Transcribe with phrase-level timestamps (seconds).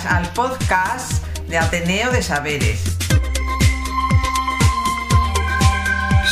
[0.00, 2.96] Bienvenidas al podcast de Ateneo de Saberes.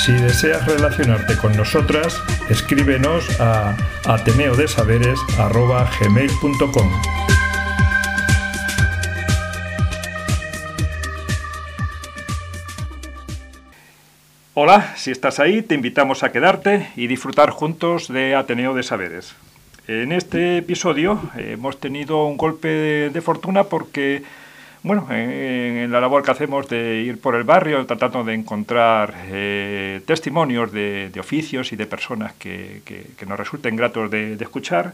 [0.05, 3.77] Si deseas relacionarte con nosotras, escríbenos a
[4.07, 7.03] ateneodesaberes.gmail.com
[14.55, 19.37] Hola, si estás ahí, te invitamos a quedarte y disfrutar juntos de Ateneo de Saberes.
[19.89, 22.69] En este episodio hemos tenido un golpe
[23.09, 24.23] de, fortuna porque,
[24.83, 30.03] bueno, en, la labor que hacemos de ir por el barrio tratando de encontrar eh,
[30.05, 32.83] testimonios de, oficios y de personas que,
[33.27, 34.93] nos resulten gratos de, escuchar,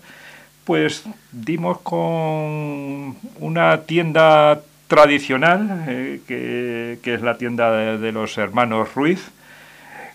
[0.63, 1.03] pues
[1.33, 6.21] dimos con una tienda tradicional, eh,
[7.03, 9.33] que, es la tienda de los hermanos Ruiz,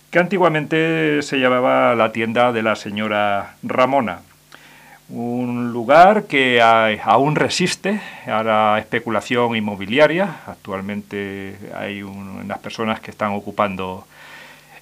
[0.10, 4.22] que antiguamente se llamaba la tienda de la señora Ramona.
[5.10, 10.42] Un lugar que aún resiste a la especulación inmobiliaria.
[10.46, 14.06] Actualmente hay unas personas que están ocupando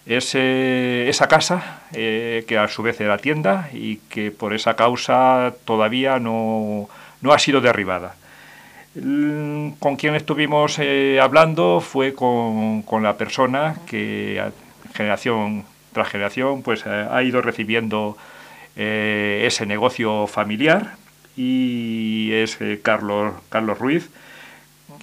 [0.06, 6.20] esa casa, eh, que a su vez era tienda y que por esa causa todavía
[6.20, 6.90] no,
[7.24, 8.16] ha sido derribada.
[8.96, 14.42] Con quien estuvimos eh, hablando fue con, con la persona que
[14.94, 18.18] generación tras generación, pues eh, ha ido recibiendo
[18.78, 20.96] eh, ese negocio familiar
[21.36, 24.10] y es eh, Carlos, Carlos Ruiz,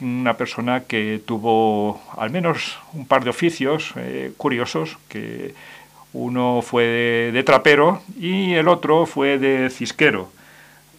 [0.02, 3.94] una persona que tuvo al menos un par de oficios
[4.36, 5.54] curiosos, que
[6.12, 10.30] uno fue de, trapero y el otro fue de cisquero.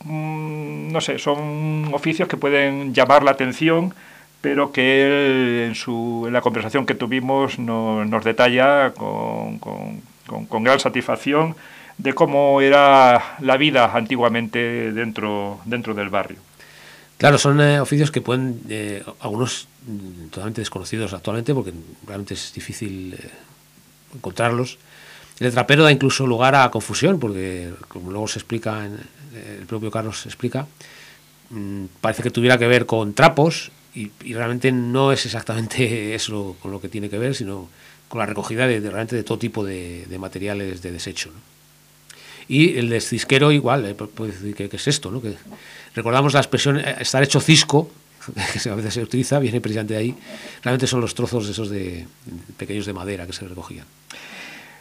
[0.04, 3.94] Mm, no sé, son oficios que pueden llamar la atención
[4.46, 10.80] pero que él en, su, en la conversación que tuvimos nos detalla con, con, gran
[10.80, 11.56] satisfacción
[11.98, 16.38] de cómo era la vida antiguamente dentro, dentro del barrio.
[17.18, 21.74] Claro, son eh, oficios que pueden, eh, algunos mm, totalmente desconocidos actualmente, porque
[22.06, 23.30] realmente es difícil eh,
[24.14, 24.78] encontrarlos.
[25.40, 30.26] El trapero da incluso lugar a confusión, porque como luego se explica, el propio Carlos
[30.26, 30.68] explica,
[31.50, 36.72] mm, parece que tuviera que ver con trapos y, realmente no es exactamente eso con
[36.72, 37.70] lo que tiene que ver, sino
[38.10, 41.32] con la recogida de, realmente de todo tipo de, materiales de desecho.
[42.48, 45.22] Y el descisquero igual, eh, puede decir que, es esto, ¿no?
[45.22, 45.36] que
[45.96, 47.90] recordamos la expresión eh, estar hecho cisco,
[48.64, 50.16] que a veces se utiliza, viene precisamente de ahí,
[50.64, 52.08] realmente son los trozos de esos de,
[52.58, 53.86] pequeños de madera que se recogían.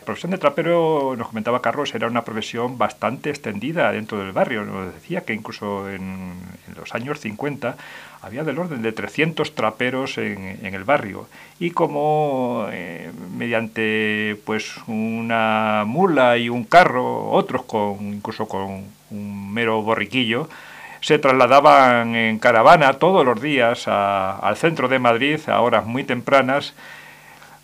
[0.05, 4.63] La profesión de trapero, nos comentaba Carlos, era una profesión bastante extendida dentro del barrio.
[4.63, 6.35] Nos decía que incluso en,
[6.77, 7.75] los años 50
[8.25, 11.29] había del orden de 300 traperos en, el barrio.
[11.61, 19.53] Y como eh, mediante pues una mula y un carro, otros con incluso con un
[19.53, 20.49] mero borriquillo,
[21.01, 26.75] se trasladaban en caravana todos los días al centro de Madrid a horas muy tempranas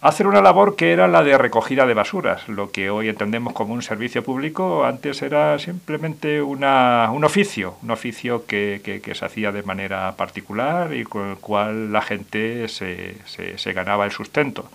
[0.00, 2.48] hacer una labor que era la de recogida de basuras.
[2.48, 7.90] Lo que hoy entendemos como un servicio público, antes era simplemente una, un oficio, un
[7.90, 13.16] oficio que, que, se hacía de manera particular y con el cual la gente se,
[13.26, 14.68] se ganaba el sustento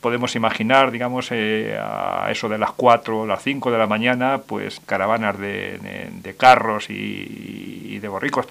[0.00, 4.40] podemos imaginar, digamos, eh, a eso de las 4 o las 5 de la mañana,
[4.46, 8.46] pues caravanas de, carros y, de borricos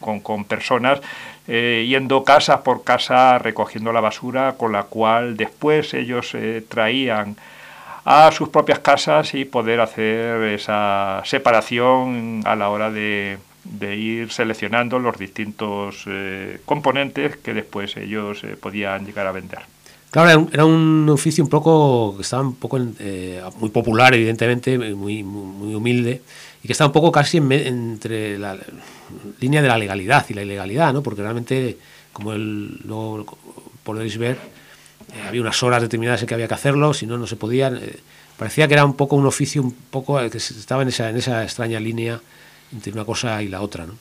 [0.00, 1.00] con, personas
[1.46, 7.36] eh, yendo casa por casa recogiendo la basura, con la cual después ellos eh, traían
[8.04, 14.32] a sus propias casas y poder hacer esa separación a la hora de, de ir
[14.32, 16.06] seleccionando los distintos
[16.64, 19.60] componentes que después ellos podían llegar a vender.
[20.10, 25.22] Claro, era un, oficio un poco, que estaba un poco, eh, muy popular, evidentemente, muy,
[25.22, 26.22] muy, humilde,
[26.62, 28.58] y que estaba un poco casi entre la
[29.40, 31.02] línea de la legalidad y la ilegalidad, ¿no?
[31.02, 31.78] Porque realmente,
[32.12, 33.24] como él luego
[33.84, 34.36] podéis ver,
[35.14, 37.68] eh, había unas horas determinadas en que había que hacerlo, si no, no se podía.
[37.68, 38.00] Eh,
[38.36, 41.44] parecía que era un poco un oficio, un poco, que estaba en esa, en esa
[41.44, 42.20] extraña línea
[42.72, 43.94] entre una cosa y la otra, ¿no?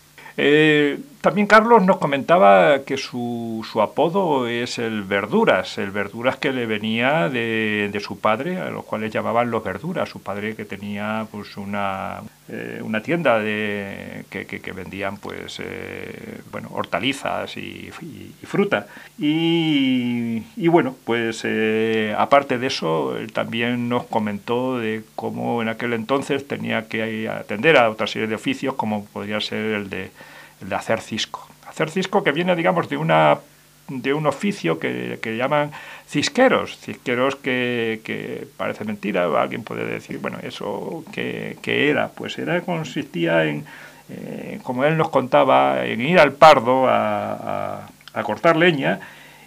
[1.20, 6.52] Eh, también Carlos nos comentaba que su, su, apodo es el Verduras, el Verduras que
[6.52, 10.66] le venía de, de, su padre, a los cuales llamaban los Verduras, su padre que
[10.66, 17.92] tenía pues una, eh, una tienda de, que, vendían pues eh, bueno hortalizas y,
[18.44, 18.88] fruta.
[19.18, 21.46] Y, y, bueno, pues
[22.18, 27.78] aparte de eso, él también nos comentó de cómo en aquel entonces tenía que atender
[27.78, 30.12] a otra serie de oficios, como podría ser el de
[30.62, 31.48] de hacer cisco.
[31.68, 33.40] Hacer cisco que viene, digamos, de una
[33.90, 35.72] de un oficio que, que llaman
[36.08, 42.62] cisqueros, cisqueros que, que, parece mentira, alguien puede decir, bueno, eso que, era, pues era
[42.62, 43.66] consistía en,
[44.10, 49.00] eh, como él nos contaba, en ir al pardo a, a, cortar leña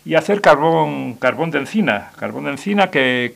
[0.04, 3.32] y hacer carbón, carbón de encina, carbón de encina que,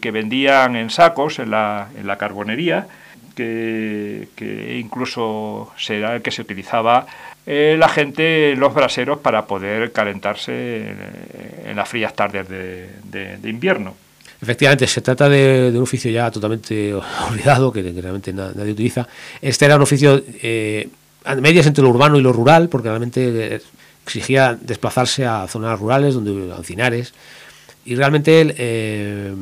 [0.00, 2.86] que vendían en sacos en la, en la carbonería,
[3.34, 7.06] que, incluso será el que se utilizaba
[7.46, 10.94] eh, la gente en los braseros para poder calentarse
[11.66, 13.94] en, las frías tardes de, invierno.
[14.40, 16.94] Efectivamente, se trata de, un oficio ya totalmente
[17.30, 19.06] olvidado, que, realmente nadie utiliza.
[19.40, 20.88] Este era un oficio eh,
[21.24, 23.60] a medias entre lo urbano y lo rural, porque realmente
[24.04, 27.14] exigía desplazarse a zonas rurales, donde encinares,
[27.84, 29.34] y realmente eh,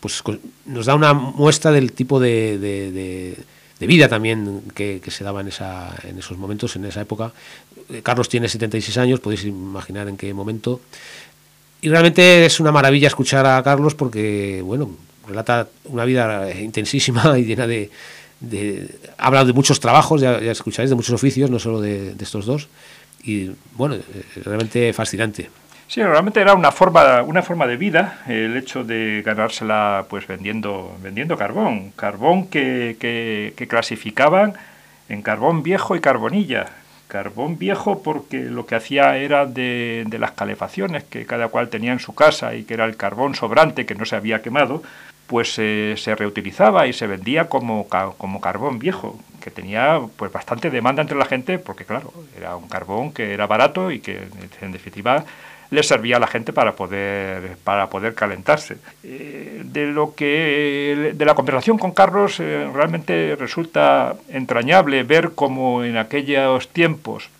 [0.00, 0.22] pues,
[0.66, 3.36] nos da una muestra del tipo de
[3.78, 7.32] de vida también que, se daba en, esa, en esos momentos, en esa época.
[7.88, 10.80] Eh, Carlos tiene 76 años, podéis imaginar en qué momento.
[11.80, 14.90] Y realmente es una maravilla escuchar a Carlos porque, bueno,
[15.26, 17.90] relata una vida intensísima y llena de...
[18.40, 22.24] de habla de muchos trabajos, ya, ya escucháis, de muchos oficios, no solo de, de
[22.24, 22.68] estos dos.
[23.22, 24.02] Y, bueno, eh,
[24.44, 25.50] realmente fascinante.
[25.88, 30.94] Sí, realmente era una forma, una forma de vida el hecho de ganársela pues vendiendo,
[31.02, 34.52] vendiendo carbón, carbón que, que, clasificaban
[35.08, 36.66] en carbón viejo y carbonilla.
[37.08, 41.92] Carbón viejo porque lo que hacía era de, de, las calefacciones que cada cual tenía
[41.92, 44.82] en su casa y que era el carbón sobrante que no se había quemado,
[45.26, 51.00] pues se reutilizaba y se vendía como, como carbón viejo, que tenía pues bastante demanda
[51.00, 54.28] entre la gente porque claro, era un carbón que era barato y que
[54.60, 55.24] en definitiva
[55.70, 58.76] le servía a la gente para poder, para poder calentarse.
[59.04, 65.84] Eh, de lo que de la conversación con Carlos eh, realmente resulta entrañable ver cómo
[65.84, 67.30] en aquellos tiempos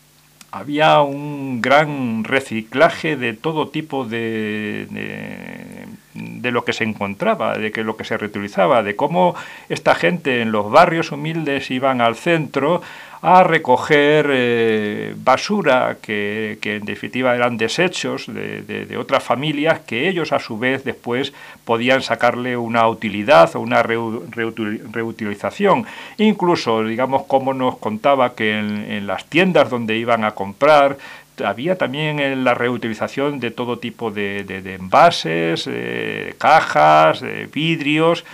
[0.51, 7.71] había un gran reciclaje de todo tipo de, de, de, lo que se encontraba, de
[7.71, 9.35] que lo que se reutilizaba, de cómo
[9.69, 12.81] esta gente en los barrios humildes iban al centro
[13.21, 20.39] a recoger eh, basura que, en definitiva eran desechos de, otras familias que ellos a
[20.39, 21.33] su vez después
[21.65, 25.85] podían sacarle una utilidad o una reutilización.
[26.17, 30.97] Incluso, digamos, como nos contaba que en, las tiendas donde iban a comprar
[31.43, 37.23] había también la reutilización de todo tipo de, envases, eh, cajas,
[37.53, 38.25] vidrios,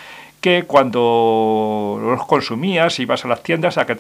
[0.46, 3.96] que cuando los consumías ibas a las tiendas a que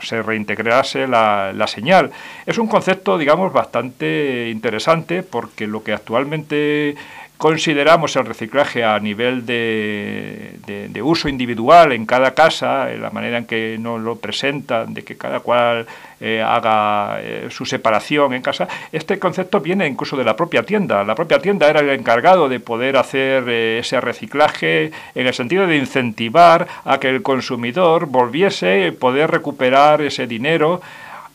[0.00, 2.10] se reintegrase la, la, señal.
[2.44, 6.96] Es un concepto, digamos, bastante interesante porque lo que actualmente
[7.36, 13.44] consideramos el reciclaje a nivel de, uso individual en cada casa, en la manera en
[13.44, 15.86] que nos lo presentan, de que cada cual
[16.20, 21.04] eh, haga eh, su separación en casa, este concepto viene incluso de la propia tienda.
[21.04, 25.66] La propia tienda era el encargado de poder hacer eh, ese reciclaje en el sentido
[25.66, 30.80] de incentivar a que el consumidor volviese, poder recuperar ese dinero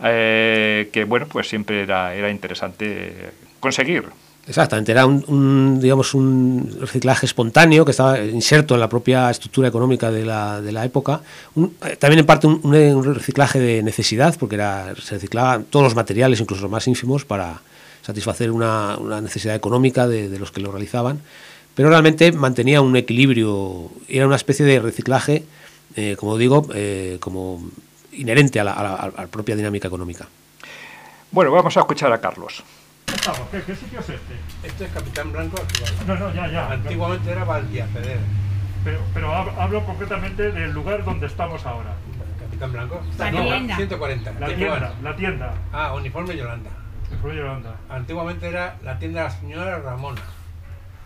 [0.01, 4.05] que, bueno, pues siempre era, era interesante conseguir.
[4.49, 10.09] Exactamente, era un, digamos, un reciclaje espontáneo que estaba inserto en la propia estructura económica
[10.09, 11.21] de la, de la época.
[11.55, 16.41] Eh, también en parte un, reciclaje de necesidad, porque era, se reciclaban todos los materiales,
[16.41, 17.61] incluso los más ínfimos, para
[18.01, 21.21] satisfacer una, una necesidad económica de, los que lo realizaban.
[21.75, 25.43] Pero realmente mantenía un equilibrio, era una especie de reciclaje,
[25.95, 27.69] eh, como digo, eh, como
[28.13, 30.27] inherente a la propia dinámica económica.
[31.29, 32.63] Bueno, vamos a escuchar a Carlos.
[33.51, 34.33] ¿Qué, sitio es este?
[34.63, 35.57] Este es Capitán Blanco
[36.07, 36.71] No, no, ya, ya.
[36.71, 38.19] Antiguamente era Valdiaceder.
[38.83, 41.93] Pero, pero hablo concretamente del lugar donde estamos ahora.
[42.39, 43.01] Capitán Blanco.
[43.17, 43.75] La tienda.
[43.75, 44.31] 140.
[44.39, 45.53] La tienda, la tienda.
[45.73, 46.69] Ah, Uniforme Yolanda.
[47.09, 47.75] Uniforme Yolanda.
[47.89, 50.21] Antiguamente era la tienda de la señora Ramona.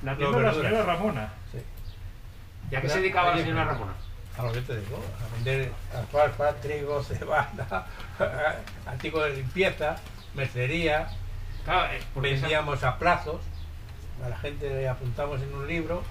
[0.03, 1.34] La tienda de la señora Ramona.
[1.51, 1.58] Sí.
[2.72, 3.93] ¿Y a qué se dedicaba la señora Ramona?
[4.38, 7.88] A lo que te digo, a vender alfalfa, trigo, cebada,
[8.88, 9.96] artículos de limpieza,
[10.34, 11.08] mercería,
[11.65, 13.41] Claro, vendíamos a plazos,
[14.24, 16.03] a la gente le apuntamos en un libro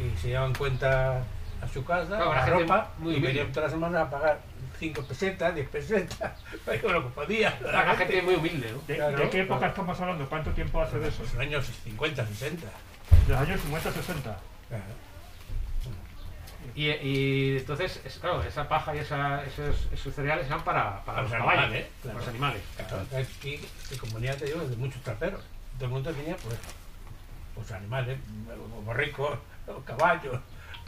[0.00, 1.22] y se llevaban cuenta
[1.62, 4.40] a su casa, la, ropa, y venían todas las semanas a pagar
[4.78, 6.32] 5 pesetas, 10 pesetas,
[6.82, 7.56] lo que podía.
[7.62, 8.80] La, gente muy humilde, ¿no?
[8.86, 10.28] ¿De, qué época estamos hablando?
[10.28, 11.22] ¿Cuánto tiempo hace de eso?
[11.22, 12.66] Los años 50, 60.
[12.66, 14.36] De los años 50, 60.
[16.74, 21.22] Y, y, entonces, es, claro, esa paja y esa, esos, esos, cereales eran para, para,
[21.22, 22.62] los, caballos, animales, para los animales.
[22.76, 23.06] Claro.
[23.16, 23.60] Aquí,
[23.98, 25.40] como ya te digo, de muchos traperos.
[25.76, 26.56] Todo el mundo tenía, pues,
[27.54, 28.18] pues animales,
[28.84, 29.38] borricos,
[29.84, 30.40] caballos,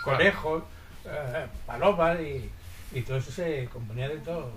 [0.03, 0.63] conejos,
[1.05, 2.51] eh, palomas y,
[2.93, 4.51] y todo eso se componía de todo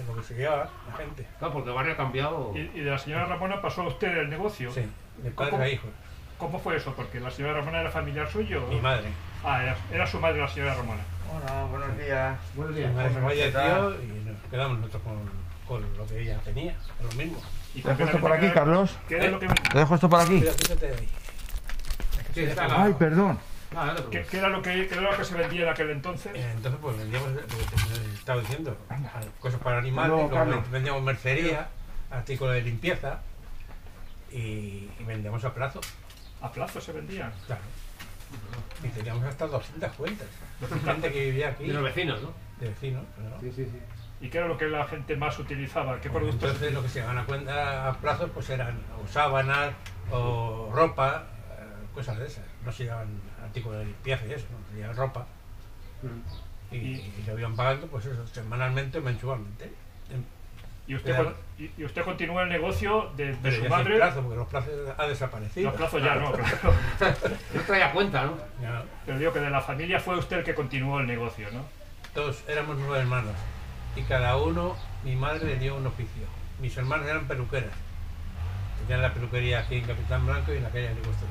[0.00, 1.26] es lo que se lleva la gente.
[1.38, 2.52] Claro, porque el barrio ha cambiado.
[2.54, 4.70] Y, y de la señora Ramona pasó a usted el negocio.
[4.72, 4.82] Sí,
[5.18, 5.88] de padre a hijo.
[6.38, 6.94] ¿Cómo fue eso?
[6.94, 8.66] Porque la señora Ramona era familiar suyo.
[8.68, 9.08] Mi madre.
[9.44, 11.02] Ah, era, era su madre la señora Ramona.
[11.34, 12.38] Hola, buenos días.
[12.54, 12.94] Buenos Mi días.
[12.94, 15.20] madre ¿Cómo falleció y nos quedamos nosotros con,
[15.66, 17.40] con lo que ella tenía, lo mismo.
[17.74, 18.96] Y ¿Te dejo esto por aquí, Carlos?
[19.08, 20.32] ¿Qué era lo que, ¿Te dejo esto por aquí?
[20.34, 21.08] Mira, fíjate ahí.
[22.34, 23.38] Sí, está la- Ay, perdón.
[23.74, 26.32] Ah, no qué- era lo que, qué era lo que se vendía en aquel entonces?
[26.34, 28.76] Eh, Entonces, pues vendíamos lo que te estaba diciendo,
[29.40, 30.30] cosas para animales,
[30.70, 31.68] vendíamos mercería,
[32.10, 33.20] artículos de limpieza
[34.30, 35.80] y, y vendíamos a plazo,
[36.40, 37.32] A plazo se vendían.
[37.46, 37.62] claro.
[38.82, 40.26] Y teníamos hasta 200 cuentas.
[40.84, 42.32] Gente que vivía aquí, De los vecinos, ¿no?
[42.60, 43.04] de vecinos.
[43.16, 43.36] claro.
[43.40, 43.78] Sí, sí, sí.
[44.20, 46.00] ¿Y qué era lo que la gente más utilizaba?
[46.00, 46.42] ¿Qué productos?
[46.50, 49.74] Entonces lo que se llevaban a cuenta a plazo pues eran o sábanas
[50.10, 51.26] o ropa,
[51.58, 52.44] eh, cosas de esas.
[52.64, 53.08] No se llevaban
[53.42, 55.26] artículos de limpieza y eso, no se llevaban ropa.
[56.70, 59.70] Y, y lo iban pagando pues eso, semanalmente o mensualmente.
[60.88, 61.34] ¿Y usted, Claro.
[61.34, 63.86] con- y, y usted continúa el negocio de, de Pero su ya madre?
[63.90, 65.70] sin plazo, porque los plazos ha desaparecido.
[65.70, 66.74] Los plazos ya no, claro.
[67.54, 68.36] Yo traía cuenta, ¿no?
[68.62, 71.64] Ya, Pero digo que de la familia fue usted el que continuó el negocio, ¿no?
[72.14, 73.34] todos éramos nueve hermanos
[73.94, 74.74] y cada uno,
[75.04, 76.22] mi madre le dio un oficio.
[76.60, 77.72] Mis hermanos eran peluqueras.
[78.80, 81.30] Tenían la peluquería aquí en Capitán Blanco y en la calle Angostura.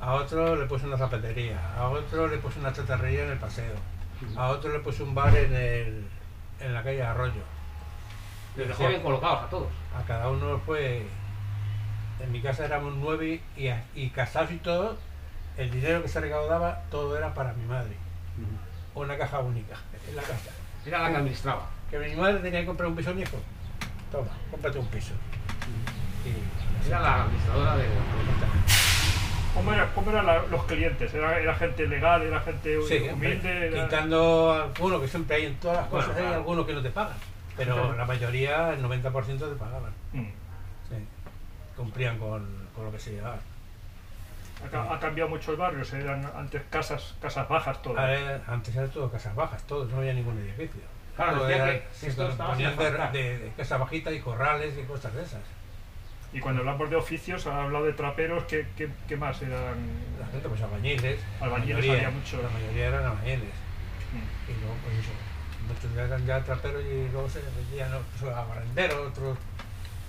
[0.00, 3.74] A otro le puse una zapatería, a otro le puse una chatarrería en el paseo,
[4.36, 6.04] a otro le puse un bar en, el,
[6.60, 7.42] en la calle Arroyo.
[8.56, 9.68] Les dejó bien colocados a todos.
[9.98, 11.06] A cada uno fue...
[12.20, 14.96] En mi casa éramos nueve y, y casados y todo,
[15.58, 17.94] el dinero que se recaudaba, todo era para mi madre.
[18.94, 19.76] Una caja única
[20.08, 20.50] en la casa.
[20.86, 21.66] Era la que administraba.
[21.90, 23.36] Que mi madre tenía que comprar un piso viejo.
[24.10, 25.12] Toma, cómprate un piso.
[26.24, 27.84] Y Era la administradora de.
[29.54, 31.12] ¿Cómo eran cómo eran la- los clientes?
[31.14, 32.22] ¿Era, ¿Era gente legal?
[32.22, 33.68] ¿Era gente Sí, humilde?
[33.68, 36.38] Era- quitando algunos que siempre hay en todas las Bueno, cosas, hay claro.
[36.40, 37.16] algunos que no te pagan.
[37.56, 39.92] Pero la mayoría, el 90% te pagaban.
[40.12, 40.24] Mm.
[40.88, 40.96] Sí.
[41.76, 43.38] Cumplían con, con lo que se llevaba.
[44.64, 47.94] Ha, ca- ha cambiado mucho el barrio, se eran antes casas, casas bajas todo.
[47.94, 50.80] Ver, antes era todo casas bajas, todo, no había ningún edificio.
[51.14, 55.14] Claro, Todo era- que esto ponían de, de, de casa bajita y corrales y cosas
[55.14, 55.40] de esas.
[56.32, 59.76] Y cuando hablamos de oficios, ha hablado de traperos, ¿qué, qué, qué más eran?
[60.20, 61.20] La gente, pues albañiles.
[61.40, 62.42] Albañiles mayoría- había mucho.
[62.42, 63.54] La mayoría eran albañiles.
[64.12, 64.50] Mm.
[64.50, 65.10] Y luego, pues eso,
[65.66, 69.38] muchos ya eran ya traperos y luego se vendían otros a barrenderos, otros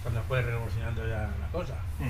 [0.03, 1.75] cuando fue revolucionando ya la cosa.
[1.99, 2.09] Mm.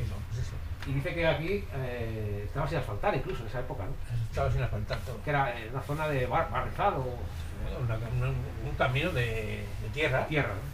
[0.00, 0.54] Y pues eso,
[0.88, 3.92] Y dice que aquí eh, estaba sin asfaltar incluso en esa época, ¿no?
[4.30, 5.22] estaba sin asfaltar todo.
[5.22, 7.04] Que era en una zona de bar, barrizado,
[7.84, 10.26] una- un camino de, de tierra.
[10.26, 10.70] tierra, ¿no?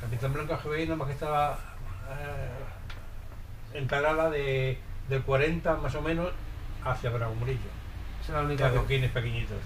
[0.00, 1.58] Capitán Blanco GBI nada más que estaba
[2.10, 4.78] eh, en Tarala de,
[5.08, 6.30] del 40 más o menos
[6.84, 7.58] hacia Bravo Murillo.
[8.22, 9.58] Esa era la De única adoquines pequeñitos.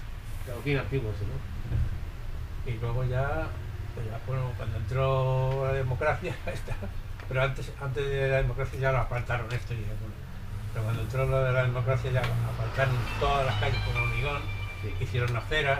[0.47, 2.71] Ese, ¿no?
[2.71, 3.47] Y luego ya,
[3.95, 6.75] pues ya, bueno, cuando entró la democracia, esta,
[7.27, 10.13] pero antes, antes de la democracia ya lo asfaltaron esto y bueno,
[10.73, 14.41] pero cuando entró la de la democracia ya asfaltaron todas las calles con hormigón,
[14.99, 15.79] hicieron aceras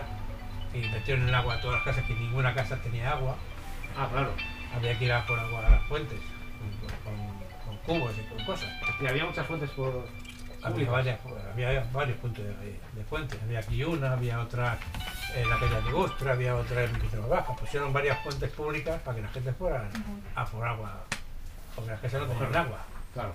[0.72, 3.36] y metieron el agua a todas las casas, que ninguna casa tenía agua,
[3.96, 4.32] Ah, claro.
[4.76, 6.18] había que ir a por agua a las fuentes,
[7.04, 8.68] con, con- con cubos y con cosas.
[9.00, 10.04] Y había muchas fuentes por.
[10.64, 11.20] Había, varias,
[11.52, 13.40] había varios puntos de, de fuentes.
[13.42, 14.78] Había aquí una, había otra
[15.34, 17.54] en la calle de Gustra, había otra en Vicente Baja.
[17.56, 19.88] Pusieron varias fuentes públicas para que la gente fuera
[20.34, 21.04] a por agua.
[21.74, 22.78] Porque las casas no tenían agua.
[23.12, 23.34] Claro.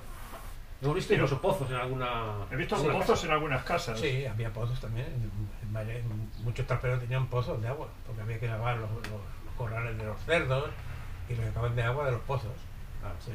[0.81, 2.07] Hemos visto incluso pozos en alguna.
[2.51, 2.87] He visto Sí.
[2.87, 3.99] pozos en algunas casas.
[3.99, 5.07] Sí, había pozos también.
[5.07, 5.31] En,
[5.67, 9.03] en varias- en muchos traperos tenían pozos de agua, porque había que lavar los, los-
[9.11, 10.69] los corrales de los cerdos
[11.27, 12.53] y los que acaban de agua de los pozos.
[13.01, 13.15] Claro.
[13.23, 13.33] Sí.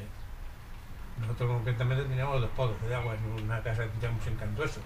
[1.20, 4.80] Nosotros concretamente teníamos dos pozos de agua en una casa que teníamos en Cantueso.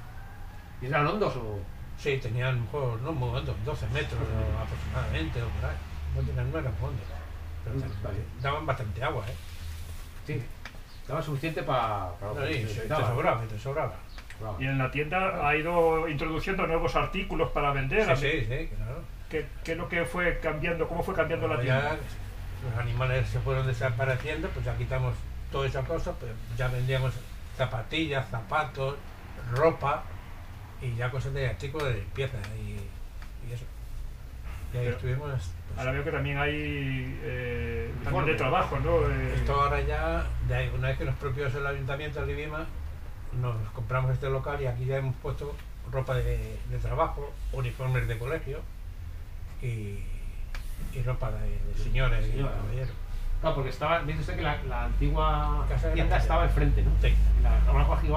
[0.81, 1.59] ¿Y eran hondos o.?
[1.99, 5.77] Sí, tenían a lo mejor, no muy hondos, 12 metros o aproximadamente o por ahí.
[6.15, 7.07] No tenían, no eran hondos.
[7.65, 8.19] Pero Mm, vale.
[8.41, 9.35] daban bastante agua, ¿eh?
[10.27, 10.43] Sí.
[11.01, 12.11] Estaba suficiente para.
[12.21, 13.95] para lo No, se te sobraba, te sobraba.
[14.61, 18.17] Y en la tienda ha ido introduciendo nuevos artículos para vender.
[18.17, 19.03] Sí, sí, sí, claro.
[19.29, 20.87] ¿Qué, qué es lo que fue cambiando?
[20.87, 21.91] ¿Cómo fue cambiando la tienda?
[21.91, 25.15] ya los animales se fueron desapareciendo, pues ya quitamos
[25.53, 27.13] toda esa cosa, pues ya vendíamos
[27.57, 28.97] zapatillas, zapatos,
[29.55, 30.05] ropa
[30.83, 33.65] y ya cosas de artículos de limpieza y, y eso.
[34.73, 35.31] Y ahí Pero- estuvimos.
[35.31, 39.09] pues, Ahora veo que también hay eh, también de trabajo, ¿no?
[39.09, 42.67] Eh, Esto ahora ya, de ahí, una vez que los propios el ayuntamiento de Libima
[43.41, 45.55] nos compramos este local y aquí ya hemos puesto
[45.91, 48.61] ropa de, de trabajo, uniformes de colegio
[49.63, 50.01] y,
[50.95, 52.91] y ropa de, de señores y caballeros.
[53.41, 56.23] Claro, porque estaba, viendo usted que la, la antigua Casa de la tienda calle.
[56.23, 56.91] estaba enfrente, ¿no?
[57.01, 57.15] Sí.
[57.43, 57.57] La, la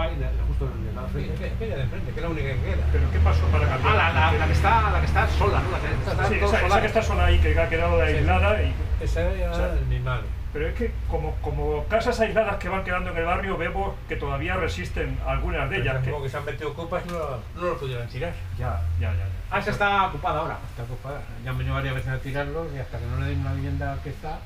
[0.10, 1.36] de- de justo en el lado Sí, frente.
[1.38, 2.86] que- que de frente, que es la única que queda.
[2.92, 3.94] ¿Pero qué pasó para cambiar?
[3.94, 5.72] Ah, la, la, la que está, la que está sola, ¿no?
[5.72, 8.64] La que está Sí, esa, que está sola ahí, que ha quedado aislada.
[8.64, 10.26] Y, Esa era O sea, mi madre.
[10.54, 14.16] pero es que como, como casas aisladas que van quedando en el barrio, vemos que
[14.16, 16.04] todavía resisten algunas de ellas.
[16.04, 17.14] Que, Como que se han metido ocupas, no,
[17.62, 18.34] no lo pudieran tirar.
[18.58, 19.18] ya, ya, ya.
[19.20, 19.26] ya.
[19.52, 20.58] Ah, esa está ocupada ahora.
[20.72, 21.22] Está ocupada.
[21.44, 23.98] Ya han venido varias veces a tirarlos y hasta que no le den una vivienda
[24.04, 24.40] que está,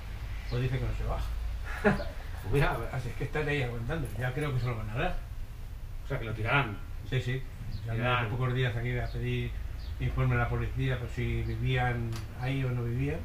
[0.50, 1.20] pues dice que no se va.
[2.46, 4.08] Pues mira, Así es que están ahí aguantando.
[4.20, 5.18] Ya creo que se lo van a dar.
[6.06, 6.78] o sea, que lo tirarán.
[7.10, 7.42] Sí, sí.
[7.88, 9.52] Ya hace pocos días aquí a pedir
[10.00, 13.18] informe a la policía por si vivían ahí o no vivían.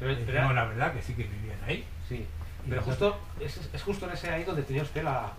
[0.00, 1.84] Pero, pero- no, la verdad que sí que vivían ahí.
[2.08, 2.26] sí.
[2.68, 5.32] Pero justo, es, es justo en ese ahí donde tenía usted la...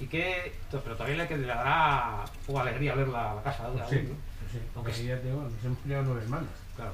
[0.00, 3.68] Y que, pero todavía le, que le dará una alegría ver la, la casa.
[3.68, 3.88] ¿no?
[3.88, 4.16] Sí, ¿no?
[4.50, 4.58] sí.
[4.74, 5.06] Aunque sí.
[5.06, 6.48] ya tengo, nos hemos criado nueve hermanos.
[6.74, 6.92] Claro.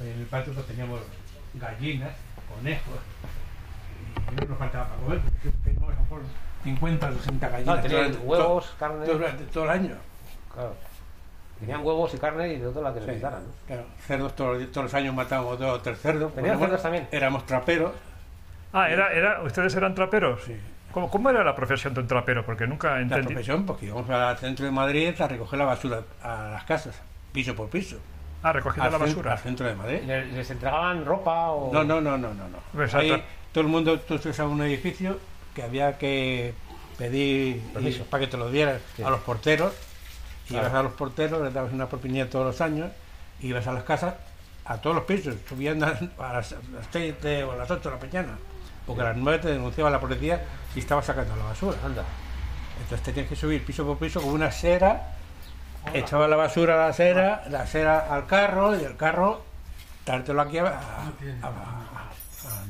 [0.00, 1.00] En el patio pues teníamos
[1.54, 2.12] gallinas,
[2.54, 2.98] conejos,
[4.32, 6.22] y no nos faltaba para comer, porque teníamos a lo mejor
[6.64, 7.82] 50 o 60 gallinas.
[7.82, 9.06] Tenían durante huevos, todo- carne.
[9.06, 9.94] Durante todo el año.
[10.54, 10.74] Claro.
[11.58, 13.52] Tenían huevos y carne y de todo la que Sí, necesitaran, ¿no?
[13.66, 13.84] claro.
[14.06, 16.34] Cerdos, todos, todos los años matábamos dos o tres cerdos.
[16.34, 17.06] ¿Tenían cerdos también?
[17.10, 17.92] Éramos traperos.
[18.72, 20.42] Ah, era, era, ¿ustedes eran traperos?
[20.44, 20.56] Sí.
[20.92, 22.44] ¿Cómo, ¿Cómo era la profesión de un trapero?
[22.46, 23.26] Porque nunca La entendí.
[23.26, 27.00] profesión, porque íbamos al centro de Madrid a recoger la basura a las casas,
[27.32, 27.98] piso por piso.
[28.42, 29.32] Ah, recogiendo la basura.
[29.32, 29.98] Al centro de Madrid.
[30.02, 31.72] ¿Y le- ¿Les entregaban ropa o...?
[31.72, 32.48] No, no, no, no, no.
[32.48, 32.58] no.
[32.72, 35.18] Pues Ahí todo el mundo, tú estás a un edificio
[35.54, 36.54] que había que
[36.96, 38.04] pedir Permiso.
[38.04, 39.02] para que te lo dieran Sí.
[39.02, 39.74] a los porteros.
[40.46, 40.68] Y Claro.
[40.68, 42.90] ibas a los porteros, les dabas una propinilla todos los años,
[43.40, 44.14] y ibas a las casas,
[44.64, 46.54] a todos los pisos, subían a las, a las
[46.90, 48.38] 7 o a las 8 de la mañana.
[48.86, 50.42] Porque a las 9 te denunciaba la policía
[50.74, 51.76] si estabas sacando la basura.
[51.84, 52.04] Anda.
[52.82, 55.16] Entonces tenías que subir piso por piso con una cera,
[55.94, 59.42] echaba la basura a la cera, la cera al carro y el carro
[60.06, 60.70] dártelo aquí a, a-
[61.42, 61.48] a-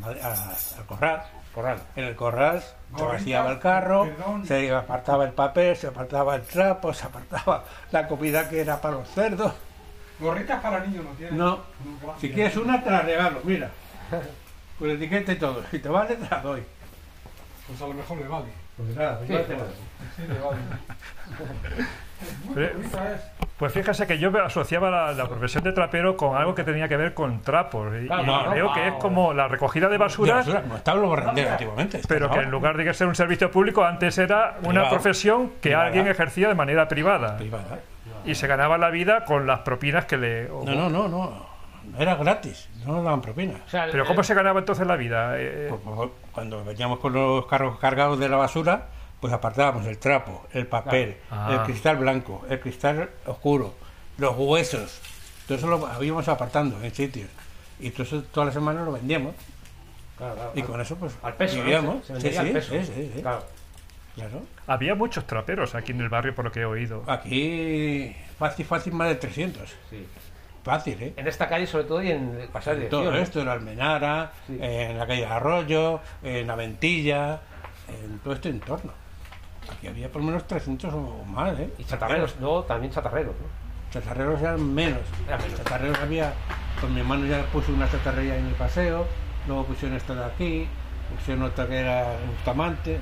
[0.04, 1.22] a- a- al corral.
[1.54, 1.78] Corral.
[1.96, 2.62] En el corral
[2.96, 4.08] se vaciaba el carro,
[4.46, 8.94] se apartaba el papel, se apartaba el trapo, se apartaba la comida que era para
[8.96, 9.52] los cerdos.
[10.20, 11.36] Gorritas para niños no tienen.
[11.38, 11.60] No,
[12.20, 13.70] si quieres una te la regalo, mira.
[14.78, 15.62] Con etiqueta y todo.
[15.70, 16.62] Si te vale, te la doy.
[17.66, 18.52] Pues a lo mejor le vale.
[18.76, 19.68] Pues nada, pues Sí, te doy.
[20.16, 20.58] Sí, le vale.
[23.58, 26.96] Pues fíjese que yo asociaba la, la profesión de trapero con algo que tenía que
[26.96, 27.92] ver con trapos.
[28.02, 28.86] Y, Claro, y no, creo no, que no.
[28.86, 30.42] es como la recogida de basura,
[31.52, 32.00] antiguamente.
[32.08, 35.70] pero que en lugar de que ser un servicio público, antes era una profesión que
[35.70, 35.86] Privada.
[35.86, 37.36] alguien ejercía de manera privada.
[37.36, 37.78] privada.
[38.24, 40.48] Y se ganaba la vida con las propinas que le...
[40.48, 41.50] No, no, no, no.
[41.98, 43.54] Era gratis, no nos daban propina.
[43.66, 45.34] O sea, Pero el- ¿cómo se ganaba entonces la vida?
[45.38, 48.82] Eh, Por favor, Cuando veníamos con los carros cargados de la basura,
[49.20, 51.52] pues apartábamos el trapo, el papel, Claro.
[51.54, 51.64] el Ah.
[51.64, 53.74] cristal blanco, el cristal oscuro,
[54.18, 55.00] los huesos.
[55.46, 57.28] Todo eso lo íbamos apartando en sitios.
[57.78, 59.34] Y todo eso todas las semanas lo vendíamos.
[60.16, 61.62] Claro, claro, Y al- con eso, pues, al peso, ¿no?
[61.64, 62.06] vivíamos.
[62.06, 62.72] Se, se Sí, vendía al sí, peso.
[62.74, 63.20] sí, sí, sí.
[63.22, 63.44] Claro.
[64.16, 64.42] Claro.
[64.66, 67.04] había muchos traperos aquí en el barrio, por lo que he oído.
[67.06, 69.70] Aquí, fácil, fácil, más de 300.
[69.88, 70.06] Sí.
[70.62, 71.14] Fácil, ¿eh?
[71.16, 74.58] En esta calle, sobre todo, y en el pasar de Todo esto, en Almenara, Sí.
[74.60, 77.40] en la calle de Arroyo, en la Ventilla,
[77.88, 78.92] en todo este entorno.
[79.72, 81.72] Aquí había por lo menos 300 o más, ¿eh?
[81.78, 83.46] Y chatarreros, luego también chatarreros, ¿no?
[83.92, 85.00] Chatarreros eran menos.
[85.26, 85.58] Eran menos.
[85.58, 86.32] Chatarreros había,
[86.80, 89.06] pues mi hermano ya puso una chatarrería en el paseo,
[89.46, 90.68] luego pusieron esta de aquí,
[91.16, 93.00] pusieron otra que era en Bustamante.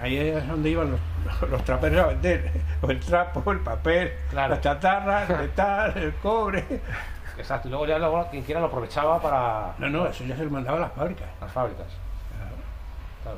[0.00, 1.00] Ahí es donde iban los,
[1.50, 2.52] los traperos a vender.
[2.82, 4.54] O el trapo, el papel, Claro.
[4.54, 6.64] la chatarra, el metal, el cobre.
[7.38, 7.68] Exacto.
[7.68, 10.50] Y luego ya luego, quien quiera lo aprovechaba para No, no, eso ya se lo
[10.50, 11.28] mandaba a las fábricas.
[11.40, 11.86] las fábricas.
[13.22, 13.36] Claro,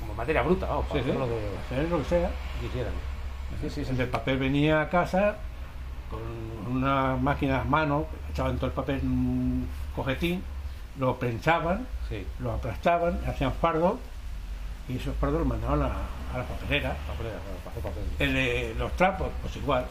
[0.00, 2.30] como materia bruta, vamos, para Sí, sí, hacer lo que hacer lo que sea.
[2.60, 2.92] quisieran.
[3.96, 4.02] Sí.
[4.02, 5.36] El papel venía a casa
[6.10, 10.42] con una máquina a mano, echaban todo el papel en un cojetín,
[10.98, 11.86] lo prensaban,
[12.40, 13.98] lo aplastaban, hacían fardo
[14.88, 15.86] y esos fardos los mandaban a,
[16.34, 16.96] a la papelera.
[18.18, 19.84] El los trapos, pues igual.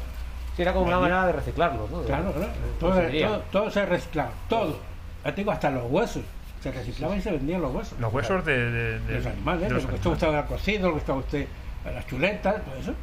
[0.56, 2.02] Sí, era como una manera de reciclarlos, ¿no?
[2.02, 2.52] Claro, claro.
[2.80, 3.28] Todo, conseguiría.
[3.28, 4.78] todo, todo se reciclaba, todo.
[5.24, 6.24] Ya digo, hasta los huesos.
[6.62, 8.00] Se reciclaban y se vendían los huesos.
[8.00, 10.44] Los huesos de, de- de- de los animales, de los lo que estaba animales.
[10.44, 11.48] usted cocido, lo que estaba usted
[11.86, 12.94] las chuletas, todo eso.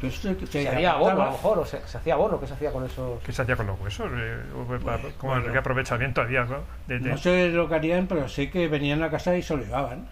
[0.00, 1.26] Todo eso se, Se haría abono, a apartaba.
[1.26, 3.22] lo mejor, o se, se hacía abono, ¿qué se hacía con esos...?
[3.22, 4.10] ¿Qué se hacía con los huesos?
[4.14, 5.52] Eh, ¿Cómo, bueno.
[5.52, 6.44] ¿Qué aprovechamiento había?
[6.44, 6.58] ¿no?
[6.88, 9.56] De- de- No sé lo que harían, pero sé que venían a casa y se
[9.56, 10.06] lo llevaban.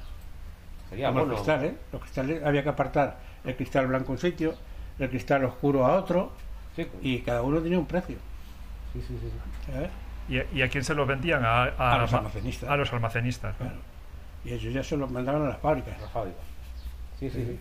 [0.89, 1.33] Sería Como abono.
[1.35, 1.73] los cristales.
[1.93, 4.55] Los cristales había que apartar el cristal blanco a un sitio,
[5.01, 6.31] el cristal oscuro a otro,
[6.77, 8.17] Sí, pues, y cada uno tenía un precio.
[8.93, 9.73] sí, sí, sí, sí.
[9.73, 9.91] ¿sabes?
[10.29, 11.45] ¿Y, y a quién se los vendían?
[11.45, 12.71] A, A los almacenistas.
[12.71, 13.55] A los almacenistas.
[14.45, 16.01] Y ellos ya se los mandaban a las fábricas.
[16.01, 16.41] Las fábricas.
[17.21, 17.61] Sí, sí, sí.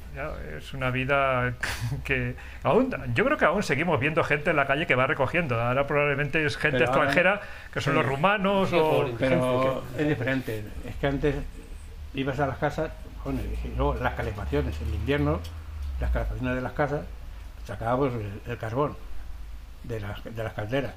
[0.58, 1.54] Es una vida
[2.04, 5.62] que aún yo creo que aún seguimos viendo gente en la calle que va recogiendo.
[5.62, 8.00] Ahora probablemente es gente Pero ahora- extranjera que son sí.
[8.00, 10.64] los rumanos Sí, o Pero es diferente.
[10.88, 11.36] Es que antes
[12.16, 12.92] ibas a las casas,
[13.24, 14.76] bueno, y luego las calefacciones.
[14.82, 15.40] En invierno,
[16.02, 17.02] las calefacciones de las casas,
[17.66, 18.98] sacábamos el, el carbón
[19.84, 20.94] de las, de las calderas.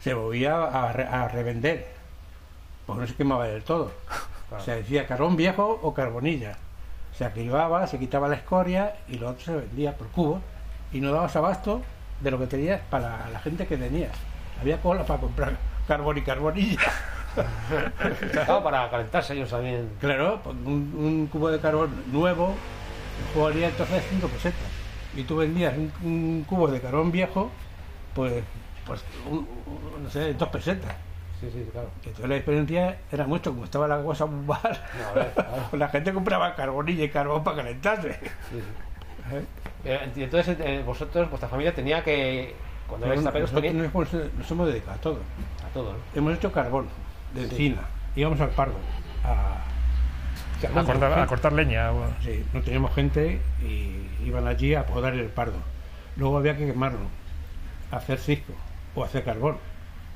[0.00, 1.86] Se volvía a, re- a revender,
[2.86, 3.90] pues no se quemaba del todo.
[4.64, 6.56] Se decía carbón viejo o carbonilla.
[7.12, 10.40] Se activaba, se quitaba la escoria y lo otro se vendía por cubos
[10.92, 11.82] y no dabas abasto
[12.20, 14.12] de lo que tenías para la gente que tenías.
[14.60, 15.56] Había cola para comprar
[15.88, 16.78] carbón y carbonilla.
[18.32, 19.90] Claro, para calentarse ellos también.
[20.00, 22.54] Claro, pues un, un cubo de carbón nuevo
[23.36, 24.60] valía entonces 5 pesetas.
[25.16, 27.50] Y tú vendías un, un cubo de carbón viejo,
[28.14, 28.42] pues,
[28.86, 30.94] pues un- un- no sé, 2 pesetas.
[31.40, 31.90] Sí, sí, claro.
[31.98, 34.60] Entonces la diferencia era mucho, como estaba la cosa muy mal.
[34.98, 35.32] No, a ver,
[35.78, 38.12] la gente compraba carbonilla y carbón para calentarse.
[38.14, 38.18] Sí,
[38.50, 39.34] sí.
[39.34, 39.44] ¿eh?
[39.84, 42.54] Eh, Entonces, eh, vosotros, vuestra familia tenía que.
[42.88, 43.82] Cuando erais taperos, Nosotros tenía.
[43.92, 45.18] nos hemos, nos hemos dedicado a todo.
[45.68, 45.98] A todo, ¿no?
[46.14, 46.86] Hemos hecho carbón
[47.34, 47.82] de encina.
[48.14, 48.74] Íbamos al pardo.
[49.24, 49.58] A,
[50.80, 51.92] a cortar, a cortar leña.
[51.92, 55.58] o- Sí, no teníamos gente y iban allí a podar el pardo.
[56.16, 57.00] Luego había que quemarlo,
[57.90, 58.52] hacer cisco
[58.96, 59.58] o hacer carbón.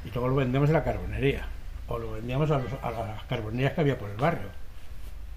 [0.04, 1.46] Y luego lo vendemos en la carbonería.
[1.86, 4.48] O lo vendíamos a, los- a las carbonerías que había por el barrio.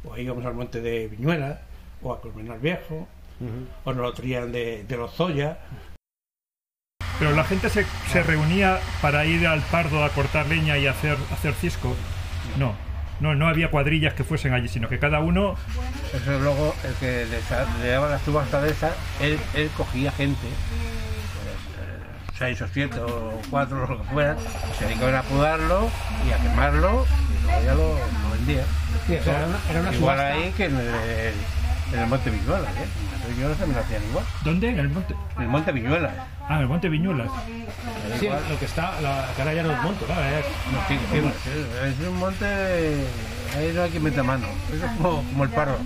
[0.05, 1.61] O íbamos al monte de Viñuela,
[2.01, 3.07] o a Colmenar Viejo,
[3.85, 5.57] o nos lo traían de, de los Zoya.
[7.19, 11.17] Pero la gente se, se reunía para ir al pardo a cortar leña y hacer,
[11.31, 11.95] hacer cisco.
[12.57, 12.73] No,
[13.19, 15.55] no, no había cuadrillas que fuesen allí, sino que cada uno
[16.13, 20.47] Eso luego, el que le, daba la subasta de esa, él, él cogía gente,
[22.37, 24.37] seis o siete o cuatro, lo que fueran,
[24.79, 25.89] se dedicaban a podarlo
[26.27, 28.63] y a quemarlo, y luego ya lo, lo vendía.
[29.07, 30.33] Sí, o sea, era una, era una igual subasta.
[30.33, 30.87] ahí que en el,
[31.93, 32.83] en el Monte Viñuelas, ¿eh?
[32.83, 34.25] En el Monte Viñuelas también lo hacían igual.
[34.43, 34.69] ¿Dónde?
[34.69, 35.15] En el monte.
[35.37, 36.13] En el Monte Viñuelas.
[36.49, 37.29] Ah, en el monte Viñuelas.
[38.19, 40.99] Sí, lo que está, la cara ya no es monto, claro, ya es- No, sí,
[41.11, 41.17] sí,
[41.87, 43.05] es, es un monte,
[43.55, 45.77] ahí no hay que meter mano, eso es como, como el parro.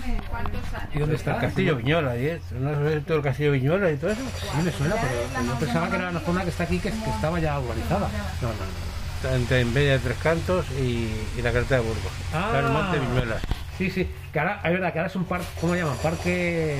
[0.93, 1.35] ¿Y dónde está?
[1.35, 2.41] El castillo Viñuelas, ¿eh?
[2.59, 4.21] ¿No sabes todo el castillo Viñuelas y todo eso?
[4.41, 7.09] Sí, me suena, pero yo pensaba que era una zona que está aquí que, que
[7.09, 8.09] estaba ya urbanizada.
[8.41, 9.35] No, no, no.
[9.35, 12.11] Entre en Bella de Tres Cantos y, y la carta de Burgos.
[12.53, 13.41] En el Monte Viñuelas.
[13.77, 15.95] Sí, sí, que ahora, es verdad que ahora es un parque, ¿cómo llaman?
[15.97, 16.79] Parque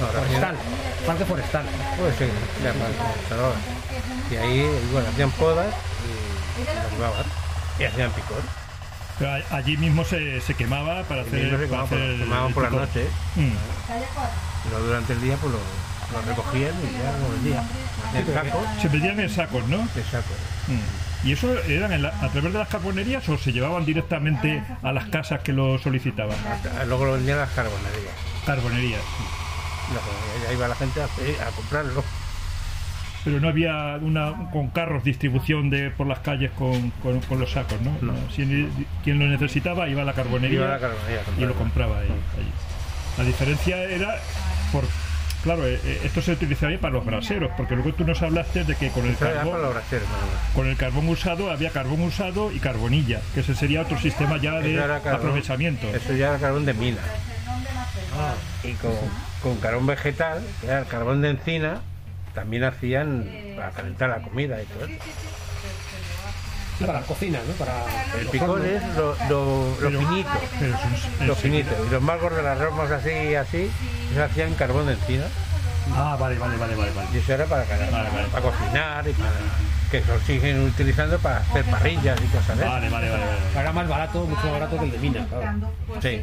[0.00, 0.54] No, forestal.
[1.04, 1.64] Parque forestal.
[1.98, 2.26] Pues sí,
[2.62, 2.72] ya.
[4.30, 5.66] Y ahí, bueno, hacían podas
[6.06, 7.24] y, y derribaban.
[7.80, 8.42] Y hacían picor.
[9.18, 13.06] Pero allí mismo se, se quemaba para hacer, se para quemaban por, el- la noche,
[13.36, 14.70] Mm.
[14.70, 17.68] luego durante el día pues lo, lo recogían y ya lo vendían.
[18.14, 19.78] En sacos, Se vendían en sacos, ¿no?
[20.10, 20.36] sacos.
[20.68, 21.26] Mm.
[21.26, 24.92] ¿Y eso eran en la- a través de las carbonerías o se llevaban directamente a
[24.92, 26.36] las casas que lo solicitaban?
[26.86, 28.14] Luego lo vendían a las carbonerías.
[28.46, 29.00] Carbonerías.
[29.90, 30.06] Luego
[30.46, 32.04] ya iba la gente a, a comprarlo.
[33.24, 37.50] Pero no había una con carros distribución de por las calles con, con- con los
[37.52, 37.92] sacos, ¿no?
[38.00, 38.14] No.
[38.34, 38.68] Si-
[39.04, 41.98] quien lo necesitaba iba a la carbonería, Iba a la carbonería a y lo compraba
[41.98, 42.50] ahí, allí.
[43.18, 44.16] La diferencia era
[44.72, 44.84] por
[45.42, 48.74] claro, eh, eh, esto se utilizaría para los braseros, porque luego tú nos hablaste de
[48.76, 49.54] que con el carbón
[50.54, 54.60] con el carbón usado había carbón usado y carbonilla, que ese sería otro sistema ya
[54.60, 55.88] de carbón- aprovechamiento.
[55.88, 56.98] Eso ya era carbón de mina.
[58.64, 58.92] Y con,
[59.42, 61.80] con carbón vegetal, que era el carbón de encina,
[62.38, 64.94] también hacían para calentar la comida y todo eso.
[66.78, 67.52] Sí, para las cocinas, ¿no?
[67.54, 67.72] Para
[68.20, 70.80] El picor es lo, lo, lo Pero- finito, pero es
[71.20, 71.70] un- lo finito.
[71.86, 73.68] Y los marcos de las ramas así así,
[74.12, 75.24] eso hacían carbón de encina.
[75.96, 77.08] Ah, vale, vale, vale, vale, vale.
[77.12, 78.28] Y eso era para, Vale, vale.
[78.30, 79.30] para cocinar y para
[79.90, 82.68] que lo siguen utilizando para hacer parrillas y cosas de esas.
[82.74, 83.60] Vale, vale, vale, vale.
[83.60, 85.72] Era más barato, mucho más barato que el de mina, claro.
[86.00, 86.22] Sí.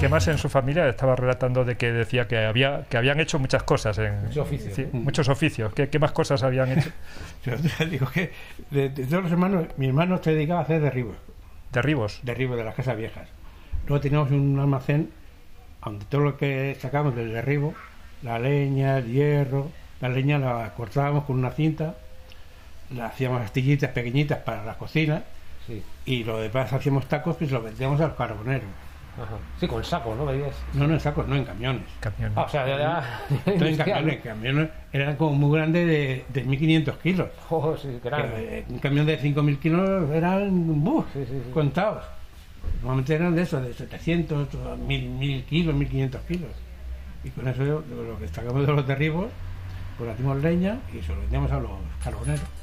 [0.00, 3.38] ¿Qué más en su familia estaba relatando de que decía que había que habían hecho
[3.40, 4.74] muchas cosas en Muchos oficios.
[4.74, 5.72] Sí, muchos oficios?
[5.74, 6.90] ¿Qué, qué más cosas habían hecho?
[7.44, 8.32] Yo te digo que
[8.70, 11.16] de, de todos los hermanos, mi hermano se dedicaba a hacer derribos.
[11.72, 12.20] Derribos.
[12.22, 13.28] derribo de las casas viejas.
[13.88, 15.10] Luego teníamos un almacén
[15.84, 17.74] donde todo lo que sacábamos del derribo,
[18.22, 21.96] la leña, el hierro, la leña la cortábamos con una cinta,
[22.94, 25.24] la hacíamos astillitas pequeñitas para la cocina
[25.66, 25.82] Sí.
[26.06, 28.64] y lo demás hacíamos tacos que se los vendíamos a los carboneros.
[29.20, 29.36] Ajá.
[29.58, 30.26] Sí, con el saco, ¿no?
[30.26, 30.54] Veías.
[30.74, 31.82] No, no en sacos, no en camiones.
[32.00, 32.38] Camiones.
[32.38, 32.78] Ah, o sea, ya.
[32.78, 37.28] ya No en camiones, camiones eran como muy grandes de, de 1500 kilos.
[37.50, 41.06] Oh, sí, eh, un camión de 5.000 kilos eran ¡buf!
[41.12, 41.50] Sí, sí, sí.
[41.52, 42.04] contados.
[42.80, 46.50] Normalmente eran de eso, de 700, 1.000, 1.000 kilos, 1.500 kilos.
[47.24, 49.26] Y con eso yo, lo que sacamos de los derribos,
[49.96, 51.70] pues hacíamos leña y se lo vendíamos a los
[52.04, 52.57] carboneros.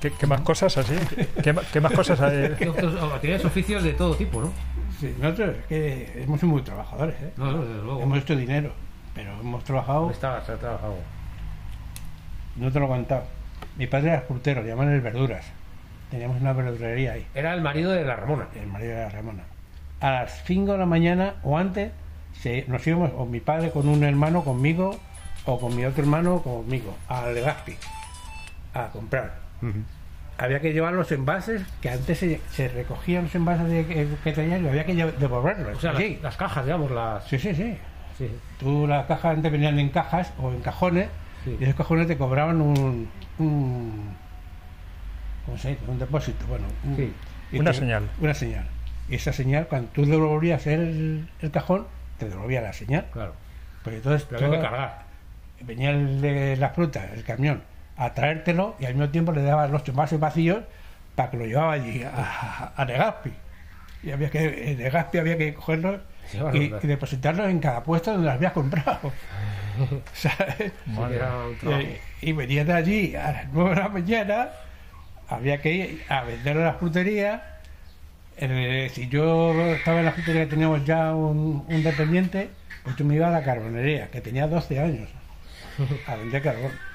[0.00, 0.94] ¿Qué, qué más cosas así?
[1.42, 2.54] ¿Qué, más cosas hay?
[3.00, 4.52] Oh, Tenías oficios de todo tipo, ¿no?
[5.00, 7.32] Sí, nosotros es que hemos sido muy trabajadores, ¿eh?
[7.36, 8.02] No, no, desde luego.
[8.02, 8.72] Hemos hecho dinero,
[9.14, 10.96] pero hemos trabajado, Está, se ha trabajado.
[12.56, 13.24] no te lo he contado.
[13.76, 15.44] Mi padre era frutero, le llamaban el Verduras.
[16.10, 18.48] Teníamos una verdulería ahí, Era el marido de la Ramona.
[18.54, 19.42] el marido de la Ramona.
[20.00, 21.92] A las 5 de la mañana o antes
[22.40, 24.98] se- nos íbamos, o mi padre con un hermano conmigo,
[25.44, 27.76] o con mi otro hermano conmigo, al Legazpi,
[28.74, 29.34] a comprar.
[30.40, 34.32] Había que llevar los envases, que antes se, se recogían los envases de, que, que
[34.32, 35.76] tenías y había que devolverlos.
[35.76, 37.24] O sea, las, las cajas, digamos, las.
[37.24, 37.76] sí, sí, sí.
[38.16, 38.30] Sí.
[38.58, 41.08] Tú las cajas antes venían en cajas o en cajones
[41.44, 41.56] Sí.
[41.60, 44.10] y esos cajones te cobraban un, un
[45.46, 45.80] ¿cómo se dice?
[45.86, 47.12] un depósito, bueno, un- Sí.
[47.52, 48.08] Una te- señal.
[48.20, 48.66] Una señal.
[49.08, 51.86] Y esa señal, cuando tú devolvías el, el cajón,
[52.18, 53.06] te devolvía la señal.
[53.12, 53.34] Claro.
[53.84, 55.02] Pues entonces Pero había que cargar.
[55.62, 57.62] venía el de la fruta, el camión,
[57.98, 60.62] a traértelo y al mismo tiempo le daban los envases vacíos
[61.14, 63.32] para que lo llevaba allí a, a Negaspi.
[64.04, 66.00] Y había que, en Negaspi había que cogerlos
[66.52, 69.12] y, depositarlos en cada puesto donde los habías comprado.
[70.12, 70.72] ¿Sabes?
[72.22, 74.48] Y, y venían de allí a las 9 de la mañana,
[75.28, 77.58] había que ir a vender a la frutería.
[78.36, 82.50] Eh, si yo estaba en la frutería teníamos ya un, un dependiente,
[82.84, 85.08] pues yo me iba a la carbonería, que tenía 12 años,
[86.06, 86.87] a vender carbón.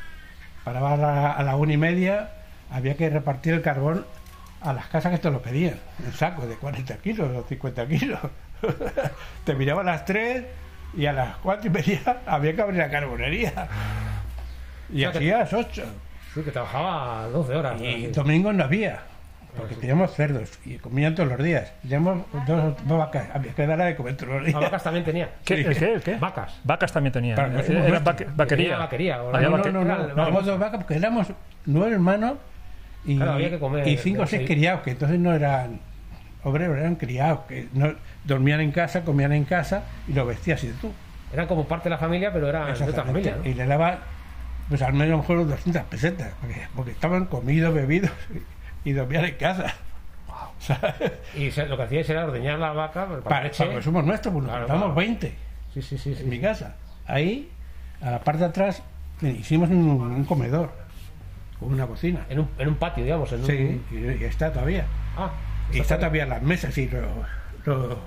[0.63, 2.31] Paraba a la, a la una y media,
[2.71, 4.05] había que repartir el carbón
[4.61, 8.19] a las casas que te lo pedían, en saco de 40 kilos o 50 kilos.
[9.43, 10.45] te miraba a las 3
[10.95, 13.67] y a las 4 y media había que abrir la carbonería.
[14.91, 15.83] Y O sea así a las 8.
[16.33, 17.81] Sí, que trabajaba 12 horas.
[17.81, 18.07] Y así.
[18.07, 19.01] domingos no había,
[19.55, 21.71] porque teníamos cerdos y comían todos los días.
[21.81, 24.61] Teníamos dos, dos vacas, había que darle de comer todos los Ah, días.
[24.61, 25.29] vacas también tenía.
[25.45, 25.93] ¿Qué, ¿El qué?
[25.93, 26.15] ¿El qué?
[26.15, 26.59] Vacas.
[26.63, 27.35] Vacas también tenían.
[27.35, 28.65] Para- Era era vaque- vaquería.
[28.65, 31.27] Tenía vaquería, Había No, vaque- no, no, no, teníamos dos vacas porque éramos
[31.65, 32.33] nueve hermanos
[33.05, 35.79] y, Claro, había que comer y cinco o seis criados, que entonces no eran
[36.43, 37.93] obreros, eran criados, que no,
[38.25, 40.91] dormían en casa, comían en casa y lo vestías y tú.
[41.31, 43.29] Eran como parte de la familia, pero eran de otra Exactamente.
[43.31, 43.43] familia.
[43.43, 43.49] ¿no?
[43.49, 43.97] Y le daba,
[44.69, 48.39] pues al menos a lo mejor 200 pesetas, porque, porque estaban comidos, bebidos y,
[48.83, 49.73] y dormían en casa.
[50.59, 51.11] ¿Sabes?
[51.35, 53.63] Y se- lo que hacíais era ordeñar la vaca para, Para, leche.
[53.63, 54.93] para consumos nuestros, pues Claro, claro.
[54.93, 55.35] 20
[55.73, 56.15] Sí, sí, sí.
[56.15, 56.41] sí, en mi sí.
[56.41, 56.75] casa.
[57.05, 57.49] Ahí,
[58.01, 58.83] a la parte de atrás,
[59.21, 60.71] hicimos un, un comedor,
[61.59, 62.25] con una cocina.
[62.29, 63.31] En un, en un patio, digamos.
[63.33, 63.45] En un...
[63.47, 64.85] Sí, y, y está todavía.
[65.17, 65.31] Ah,
[65.71, 67.01] Y está todavía las mesas y los,
[67.65, 67.97] los,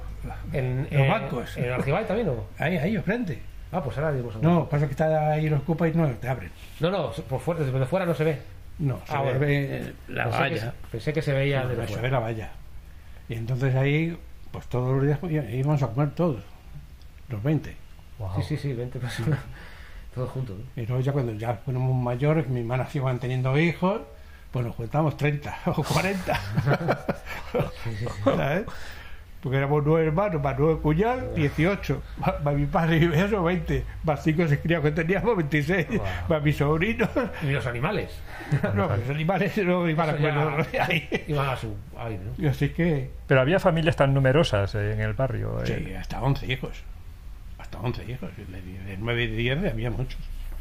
[0.52, 1.56] En, los en- bancos.
[1.56, 2.46] ¿En Argibay también o?
[2.58, 3.42] Ahí, ahí, enfrente.
[3.72, 6.50] Ah, pues ahora dimos No, pasa que está ahí los ocupa y no te abren.
[6.80, 8.38] No, no, por fuera, desde fuera no se ve.
[8.78, 9.38] No, se Ah, bueno.
[9.40, 10.60] ve la pensé, que, valla.
[10.60, 12.02] se- pensé que se veía No, desde se fuera.
[12.02, 12.50] ve la valla.
[13.28, 14.18] Y entonces ahí,
[14.50, 16.42] pues todos los días pues, íbamos a comer todos,
[17.28, 17.76] los 20.
[18.36, 19.38] Sí, sí, sí, 20 personas.
[20.14, 20.56] Todos juntos.
[20.74, 20.82] ¿no?
[20.82, 24.00] Y luego ya cuando ya fuéramos mayores, mis hermanas iban teniendo hijos,
[24.50, 26.40] pues nos juntamos 30 o 40.
[28.24, 28.64] ¿Sabes?
[29.42, 32.02] Porque éramos nueve hermanos, más nueve cuñados, 18.
[32.18, 33.84] Más, más mi padre y eso, 20.
[34.02, 35.88] Más cinco criados que teníamos, 26.
[35.88, 36.00] Wow.
[36.28, 37.08] Más mis sobrinos.
[37.42, 38.10] Y los animales.
[38.74, 40.34] No, los animales no iban a comer
[40.80, 41.08] ahí.
[41.28, 42.42] Iban a su aire, ¿no?
[42.44, 45.62] Y así que, Pero había familias tan numerosas eh, en el barrio.
[45.62, 45.66] eh.
[45.86, 46.82] sí, hasta 11 hijos.
[47.58, 48.30] Hasta 11 hijos.
[48.36, 48.44] De,
[48.90, 50.20] de 9 y 10 había muchos.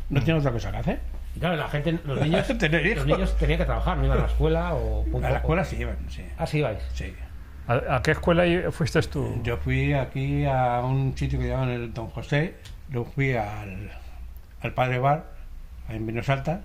[0.09, 0.99] No tenían otra cosa que hacer.
[1.35, 4.21] Y claro, la gente, los niños, Tener los niños tenían que trabajar, no iban a
[4.21, 6.23] la escuela o punto A la o- escuela sí iban, sí.
[6.37, 6.79] Ah, sí ibais.
[6.93, 7.13] sí.
[7.67, 9.41] ¿A, a qué escuela fuiste tú?
[9.43, 12.55] Yo fui aquí a un sitio que llaman el Don José,
[12.91, 13.91] luego fui al,
[14.61, 15.25] al Padre Bar,
[15.89, 16.61] en Menos Alta,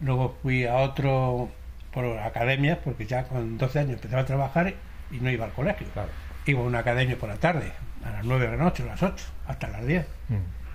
[0.00, 1.48] luego fui a otro
[1.92, 4.74] por academias, porque ya con 12 años empezaba a trabajar
[5.10, 5.86] y no iba al colegio.
[5.92, 6.10] Claro.
[6.46, 7.72] Iba a una academia por la tarde,
[8.04, 10.06] a las 9 de la noche, a las 8, hasta las 10.
[10.28, 10.34] Mm.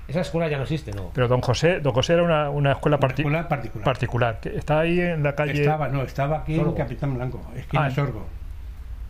[0.09, 1.11] Esa escuela ya no existe, ¿no?
[1.13, 3.85] Pero don José, don José era una, una escuela, Una parti- escuela particular.
[3.85, 4.39] particular.
[4.41, 5.61] que está ahí en la calle.
[5.61, 6.71] Estaba, no, estaba aquí Sorgo.
[6.71, 8.27] en Capitán Blanco, esquina Ah, Sorgo.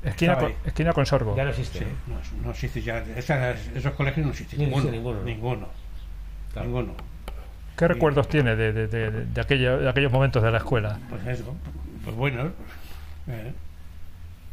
[0.03, 1.35] Esquina, con, esquina con Sorgo.
[1.35, 1.79] Ya no existe.
[1.79, 2.15] Sí, ¿no?
[2.15, 4.59] no, no existe ya, esas- esos colegios no existen.
[4.59, 5.23] No ninguno, ninguno, ¿no?
[5.25, 5.67] ninguno,
[6.53, 6.67] Claro.
[6.67, 6.93] ninguno.
[7.77, 10.99] ¿Qué recuerdos tiene de, de, de, de aquella- de aquellos momentos de la escuela?
[11.09, 11.55] Pues eso,
[12.03, 12.51] pues bueno.
[13.27, 13.53] eh,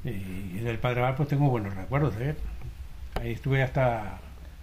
[0.05, 2.37] y, y del Padre Bar pues tengo buenos recuerdos de él.
[3.21, 4.19] Ahí estuve hasta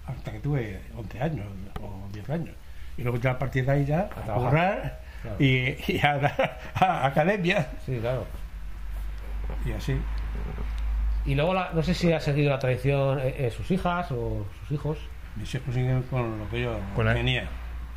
[0.08, 1.45] hasta que tuve 11 años
[1.82, 2.56] o 10 años.
[2.97, 4.50] Y luego ya a partir de ahí ya a trabajar.
[4.50, 5.38] currar Claro.
[5.39, 8.26] y, y a, dar a academia Sí, claro.
[9.65, 9.97] y así.
[11.28, 14.46] Y luego, la- no sé si ha seguido la tradición eh, eh, sus hijas o
[14.62, 14.98] sus hijos.
[15.36, 17.48] Mis hijos siguen con lo que yo Con la- tenía.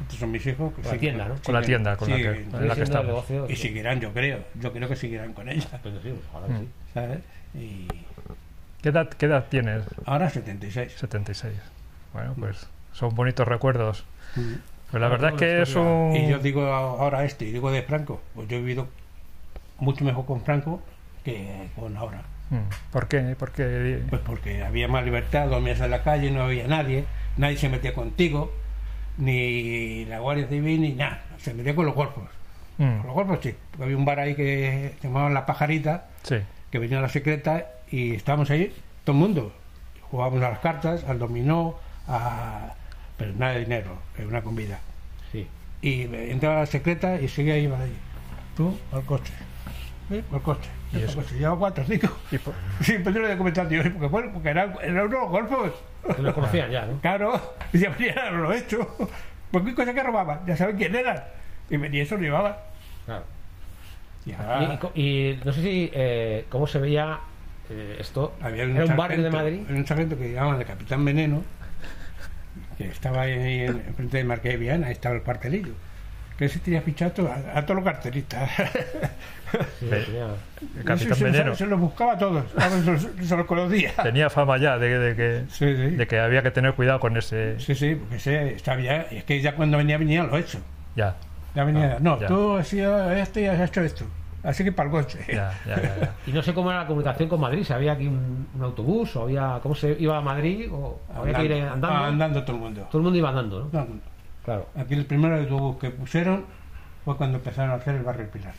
[0.02, 0.72] Estos son mis hijos.
[0.74, 1.34] Que Con la tienda, ¿no?
[1.44, 3.06] Con la tienda con la que, siguen- en Sigue la que siendo el estamos.
[3.06, 3.46] negocio.
[3.50, 4.44] y seguirán, yo creo.
[4.60, 5.66] Yo creo que seguirán con ella.
[5.82, 6.68] Pues sí, ojalá que sí.
[6.92, 7.18] ¿Sabes?
[7.54, 7.86] Y
[8.82, 9.84] ¿Qué edad, ¿Qué edad tienes?
[10.06, 10.92] ahora 76.
[10.96, 11.52] 76.
[12.14, 14.04] Bueno, pues son bonitos recuerdos.
[14.36, 14.54] Mm.
[14.90, 16.16] Pues la verdad es que es un...
[16.16, 18.88] Y yo digo ahora este, y digo de Franco, pues yo he vivido
[19.78, 20.82] mucho mejor con Franco
[21.24, 22.22] que con ahora.
[22.50, 22.92] Mm.
[22.92, 23.36] ¿Por qué?
[23.38, 27.04] Porque Pues porque había más libertad, dormías en la calle, no había nadie,
[27.36, 28.52] nadie se metía contigo,
[29.18, 31.22] ni la Guardia Civil, ni nada.
[31.38, 32.24] Se metía con los golfos.
[32.78, 32.98] Mm.
[32.98, 33.54] Con los golfos sí.
[33.70, 36.36] Porque había un bar ahí que se llamaba La Pajarita, sí.
[36.70, 39.52] que venía a la secreta y estábamos ahí, todo el mundo.
[40.10, 41.76] Jugábamos a las cartas, al dominó,
[42.08, 42.74] a...
[43.16, 44.80] pero nada de dinero, era una comida.
[45.30, 45.46] Sí.
[45.82, 47.96] Y entraba a la secreta y seguía ahí, ahí.
[48.56, 49.32] Tú al coche.
[50.08, 50.22] ¿Sí?
[50.32, 50.68] Al coche.
[50.92, 51.16] ¿Y eso?
[51.20, 51.38] coche.
[51.38, 52.08] Llevaba cuatro, cinco.
[52.32, 55.06] Y por- Sí, pero yo le voy a comentar, tío, porque, bueno, porque eran, eran
[55.06, 55.70] unos golfos.
[56.16, 57.00] Que lo conocían ya, ¿no?
[57.00, 57.40] Claro,
[57.72, 58.96] y ya venía lo hecho.
[59.50, 61.22] Porque cosa que robaban, ya saben quién eran.
[61.70, 62.56] Y eso lo llevaban.
[63.06, 63.24] Claro.
[64.26, 67.18] Y Y, no sé si eh, cómo se veía
[67.70, 68.34] eh, esto.
[68.42, 69.60] había Era un barrio de Madrid.
[69.68, 71.42] había un sargento que llamaban de Capitán Veneno,
[72.76, 75.72] que estaba ahí en, en frente del Marqués de Viana, ahí estaba el cartelillo.
[76.40, 77.94] Que ese tenía fichado a, a todos los.
[78.02, 80.28] Sí, tenía-
[80.78, 83.92] el Capitán se, se- Se, los buscaba a todos, a se, se los conocía.
[84.02, 85.96] tenía fama ya de, de que, Sí, sí.
[85.96, 87.60] de que había que tener cuidado con ese.
[87.60, 88.18] Sí, sí, porque
[88.64, 90.60] ya, y es que ya cuando venía, venía lo hecho.
[90.96, 91.16] Ya,
[91.54, 92.26] Ya venía, no, ya.
[92.28, 94.04] tú has sido esto y has hecho esto.
[94.42, 95.18] Así que para el coche.
[95.28, 96.14] ya, ya, ya, ya.
[96.26, 99.14] Y no sé cómo era la comunicación con Madrid, si había aquí un, un autobús
[99.16, 99.58] o había.
[99.62, 100.70] ¿Cómo se iba a Madrid?
[100.72, 101.88] O había que ir andando.
[101.88, 102.86] Ah, andando todo el mundo.
[102.90, 103.66] Todo el mundo iba andando, ¿no?
[103.66, 104.04] Todo el mundo.
[104.44, 104.66] Claro.
[104.76, 106.44] Aquí el primer autobús que pusieron
[107.04, 108.54] fue cuando empezaron a hacer el barrio Pilar.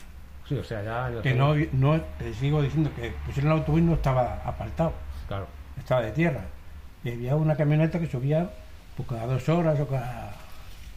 [0.48, 1.22] Sí, o sea, ya.
[1.22, 4.92] Que no, no, te sigo diciendo que pusieron el autobús y no estaba asfaltado,
[5.28, 5.46] Claro.
[5.78, 6.42] estaba de tierra.
[7.04, 8.50] Y había una camioneta que subía
[8.96, 10.34] pues, cada dos horas o cada...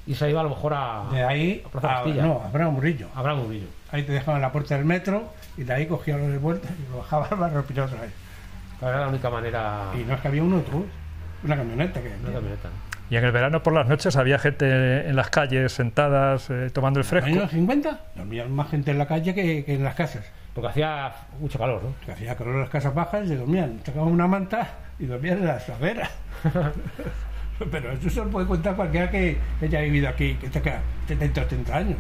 [0.08, 1.06] Y se iba a lo mejor a.
[1.12, 2.22] De ahí a Plaza a, Castilla.
[2.24, 3.08] no, a Bravo Murillo.
[3.16, 3.66] a Bravo Murillo.
[3.92, 5.24] Ahí te dejaban la puerta del metro
[5.58, 8.12] y de ahí cogía los de vuelta y lo bajaba al barrio Pilar otra vez.
[8.82, 9.86] Era la única manera.
[10.00, 10.86] Y no es que había un autobús,
[11.44, 12.70] una camioneta que Una camioneta.
[13.10, 17.00] Y en el verano por las noches había gente en las calles sentadas eh, tomando
[17.00, 17.40] el En los fresco.
[17.40, 20.26] años 50 dormía más gente en la calle que, que en las casas.
[20.54, 21.94] Porque hacía mucho calor, ¿no?
[22.06, 23.80] Que hacía calor en las casas bajas y dormían.
[23.86, 26.10] Sacaban una manta y dormían en la asadera.
[27.72, 31.76] Pero eso se lo puede contar cualquiera que, haya vivido aquí, que tenga 70 80
[31.76, 31.98] años.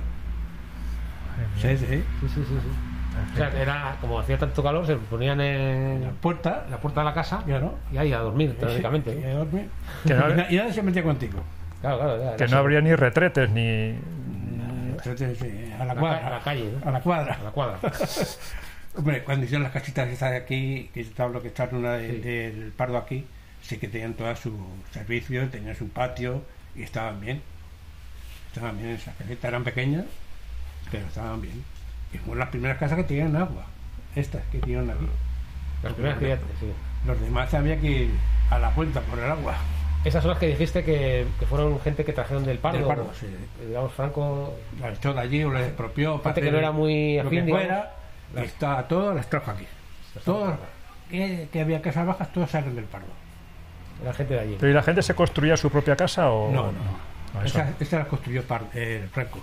[1.61, 1.85] Sí, sí.
[1.85, 2.94] Sí, sí, sí.
[3.33, 6.77] O sea, que era como hacía tanto calor, se ponían En la en puerta, la
[6.77, 7.43] puerta de la casa
[7.91, 9.11] y ahí a dormir, Y teóricamente.
[9.31, 9.69] a dormir.
[10.05, 11.39] Que no- Y na- y nadie se metía contigo.
[11.81, 12.55] Claro, Que no así.
[12.55, 13.95] habría ni retretes ni.
[15.03, 16.19] Sí, a la La cuadra.
[16.21, 16.89] ca- a la calle, ¿no?
[16.89, 17.33] A la cuadra.
[17.39, 17.79] A la cuadra.
[18.97, 22.11] Hombre, cuando hicieron las casitas estas de aquí, que estaba lo que está una de-
[22.11, 22.19] Sí.
[22.21, 23.25] del Pardo aquí,
[23.61, 24.57] sí que tenían todo su
[24.91, 26.41] servicio, tenían su patio
[26.75, 27.41] y estaban bien.
[28.53, 30.05] Estaban bien esas casitas, eran pequeñas,
[30.89, 31.61] pero estaban bien.
[32.17, 33.65] Fueron las primeras casas que tenían agua,
[34.15, 35.07] estas que tienen aquí.
[35.83, 36.71] Las primeras que ya- sí.
[37.05, 38.11] Los demás había que ir
[38.49, 39.55] a la puerta por el agua.
[40.03, 42.77] Esas son las que dijiste que, que fueron gente que trajeron del Pardo.
[42.79, 43.27] Del Pardo, sí.
[43.67, 44.53] Digamos, Franco.
[44.79, 46.21] La echó de allí o la expropió.
[46.21, 47.93] para Gente que hacer no era muy lo afín, que fuera,
[48.35, 49.65] y está todo las trajo aquí.
[50.23, 50.55] Todos
[51.09, 53.07] que, que había casas bajas, todas salen del Pardo.
[54.01, 54.57] Era gente de allí.
[54.59, 56.51] ¿Pero y la gente se construía su propia casa o.?
[56.51, 56.71] No, no.
[57.33, 57.75] No, eso esa, no.
[57.79, 59.39] esa la construyó Par- eh, Franco.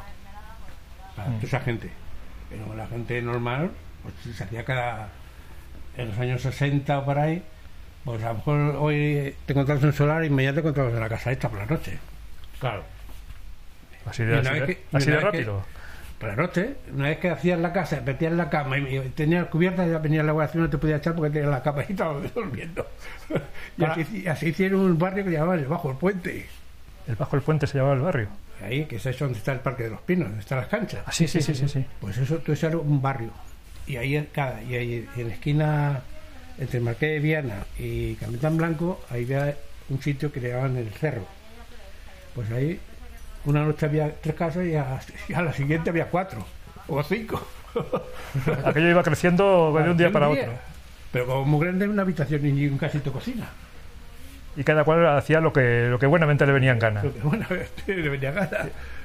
[1.16, 1.32] Para Mm.
[1.34, 1.90] toda esa gente.
[2.52, 3.70] Pero la gente normal,
[4.02, 5.08] pues se hacía cada.
[5.96, 7.42] En los años 60 o por ahí,
[8.04, 11.08] pues a lo mejor hoy te encontrabas un solar y mañana te encontrabas en la
[11.08, 11.98] casa esta por la noche.
[12.60, 12.82] Claro.
[14.06, 15.64] Así Y de, una así de- que- y así una de vez que- rápido.
[16.18, 19.46] Por la noche, una vez que hacías la casa, metías la cama y, y tenías
[19.48, 22.20] cubierta, ya venía la guardia no te podía echar porque tenías la cama y estaba
[22.34, 22.86] durmiendo.
[23.76, 26.46] y así, y así hicieron un barrio que llamaban el Bajo el Puente.
[27.06, 28.28] El bajo el puente se llamaba el barrio.
[28.62, 31.02] Ahí, que es eso donde está el Parque de los Pinos, donde están las canchas.
[31.04, 31.68] Ah, sí, sí, sí, sí.
[31.68, 31.84] sí.
[32.00, 33.30] Pues eso, eso era un barrio.
[33.86, 36.02] Y ahí, en cada, y ahí en la esquina
[36.58, 39.56] entre el Marqués de Viana y Capitán Blanco, ahí había
[39.88, 41.26] un sitio que le llamaban el Cerro.
[42.34, 42.78] Pues ahí,
[43.44, 46.46] una noche había tres casas y a, y a la siguiente había cuatro
[46.86, 47.44] o cinco.
[48.64, 50.52] Aquello iba creciendo de un día para otro.
[51.10, 53.48] Pero como muy grande, una habitación y un casito cocina.
[54.56, 57.00] Y cada cual hacía lo que, lo que buenamente le venía en gana.
[57.00, 57.46] Pero que bueno,
[57.86, 58.48] le venía gana.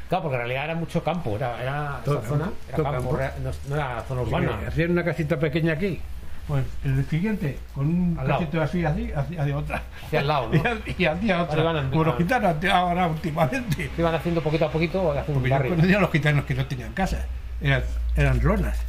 [0.09, 1.35] Claro, porque en realidad era mucho campo.
[1.35, 2.49] Era, era esa zona.
[2.69, 3.17] Era campo, campo.
[3.19, 4.49] era- no, no era zona urbana.
[4.67, 6.01] Hacían una casita pequeña aquí.
[6.47, 8.39] Pues el siguiente, con un Al lado.
[8.39, 9.83] casito así, así, hacía de otra.
[10.05, 10.63] Hacia al lado, Y, ¿no?
[10.97, 11.83] y hacía otra.
[11.89, 13.89] Como los gitanos ahora últimamente.
[13.93, 15.71] Se iban haciendo poquito a poquito haciendo un yo barrio.
[15.75, 17.25] conocía a los gitanos que no tenían casa.
[17.59, 17.83] Eran,
[18.15, 18.79] eran lonas.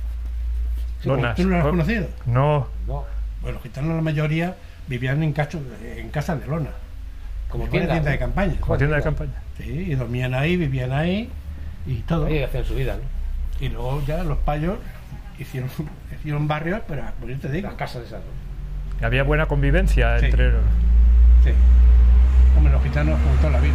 [1.04, 1.34] Lonas.
[1.36, 2.06] ¿Tú no los has Oh, conocido?
[2.26, 3.04] No, No,
[3.42, 4.54] Pues los gitanos, la mayoría,
[4.88, 6.70] vivían en, cacho- en casas de lona.
[7.48, 7.92] como Como tiendas.
[7.96, 8.20] tienda de ¿no?
[8.20, 8.54] campaña.
[8.60, 9.32] como tienda de campaña.
[9.56, 11.30] Sí, y dormían ahí, vivían ahí
[11.86, 12.26] y todo.
[12.26, 13.64] Ahí hacían su vida, ¿no?
[13.64, 14.78] Y luego ya los payos
[15.38, 15.70] hicieron,
[16.18, 19.06] hicieron barrios, pero como yo te digo, Las casas esas, ¿no?
[19.06, 20.26] Había buena convivencia Sí.
[20.26, 20.50] entre.
[21.44, 21.50] Sí.
[22.56, 23.74] Hombre, los gitanos como toda la vida.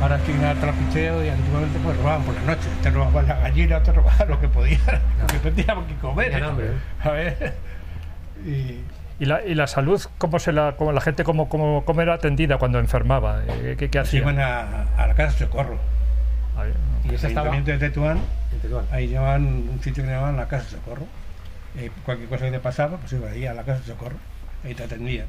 [0.00, 2.68] Ahora siguen al trapicheo y antiguamente pues robaban por la noche.
[2.82, 4.80] Te robaban la gallina, te robaban lo que podían,
[5.20, 6.30] porque teníamos que comer.
[6.30, 6.70] Tenían hambre, ¿eh?
[7.02, 7.54] A ver.
[8.46, 8.80] Y
[9.20, 12.14] ¿Y la, y la salud, cómo, se la, cómo la gente cómo, cómo, cómo era
[12.14, 13.42] atendida cuando enfermaba?
[13.46, 14.20] Eh, ¿Qué, qué Se hacía?
[14.20, 15.78] iban a, a la casa de socorro.
[16.56, 16.72] Ay,
[17.04, 18.18] Y El estaba ayuntamiento de Tetuán,
[18.90, 21.06] ahí llamaban un sitio que llamaban la casa de socorro.
[21.76, 24.16] Eh, cualquier cosa que te pasaba, pues iba ahí a la casa de socorro.
[24.64, 25.26] Ahí te atendían.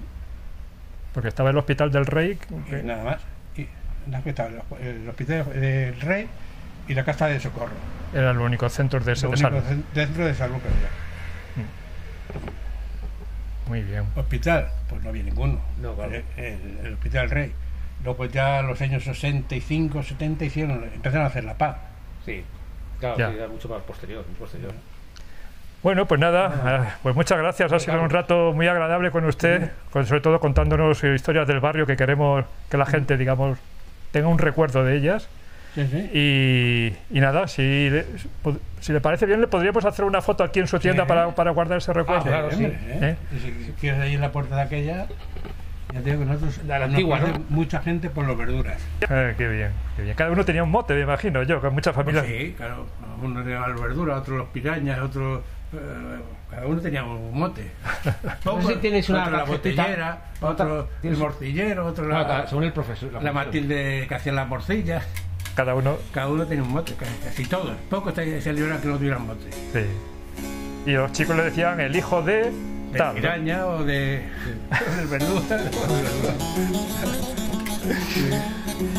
[1.13, 2.39] Porque estaba el Hospital del Rey.
[2.83, 3.17] Nada más.
[3.57, 3.67] Y
[4.09, 6.27] nada, que estaba el, el hospital del rey
[6.87, 7.73] y la casa de socorro.
[8.13, 9.59] Eran los únicos centros de, único salud.
[9.59, 10.89] cen- dentro de salud que había.
[13.71, 14.03] Muy bien.
[14.17, 15.61] Hospital, pues no había ninguno.
[15.81, 16.11] No, claro.
[16.11, 17.53] el, el- el Hospital del Rey.
[18.03, 21.77] Luego ya en los años 65, 70 hicieron, empezaron a hacer la paz.
[22.25, 22.43] Sí.
[22.99, 23.31] Claro, Ya.
[23.31, 24.25] era mucho más posterior.
[24.27, 24.73] muy posterior.
[25.83, 27.71] Bueno, pues nada, ah, pues muchas gracias.
[27.71, 31.61] Ha sido un rato muy agradable con usted, con, sobre todo contándonos eh, historias del
[31.61, 33.57] barrio que queremos que la gente, digamos,
[34.11, 35.29] tenga un recuerdo de ellas.
[35.75, 36.09] Sí, sí.
[36.13, 38.05] Y, y nada, si le,
[38.81, 41.07] si le parece bien, le podríamos hacer una foto aquí en su tienda Sí.
[41.09, 42.23] para, para guardar ese recuerdo.
[42.25, 42.65] claro, Sí, sí.
[42.65, 42.99] hombre, ¿eh?
[43.01, 43.35] ¿Eh?
[43.35, 45.07] Y si quieres ahí en la puerta de aquella,
[45.93, 47.19] ya te digo que nosotros La antigua,
[47.49, 48.81] mucha gente por las verduras.
[49.09, 50.15] Eh, qué bien, qué bien.
[50.15, 52.25] Cada uno tenía un mote, me imagino yo, con muchas familias.
[52.25, 52.85] Pues sí, claro.
[53.21, 55.41] Uno tenía las verduras, otros los pirañas, otros.
[55.73, 55.77] eh,
[56.49, 57.71] cada uno tenía un mote.
[58.45, 62.25] No sé si tienes una otro la botellera, otra- otro el morcillero, otro Claro, la,
[62.27, 63.11] claro, según el profesor.
[63.13, 63.45] la profesora.
[63.45, 65.07] Matilde que hacía las morcillas.
[65.55, 67.73] Cada uno, Cada uno tenía un mote, casi, todos.
[67.89, 69.49] Pocos se salieron que no tuvieran mote.
[69.73, 69.85] sí.
[70.85, 72.51] Y los chicos le decían el hijo de
[72.91, 73.09] De tal.
[73.09, 73.13] ¿no?
[73.21, 74.23] piraña o de.
[74.97, 75.57] del verdura.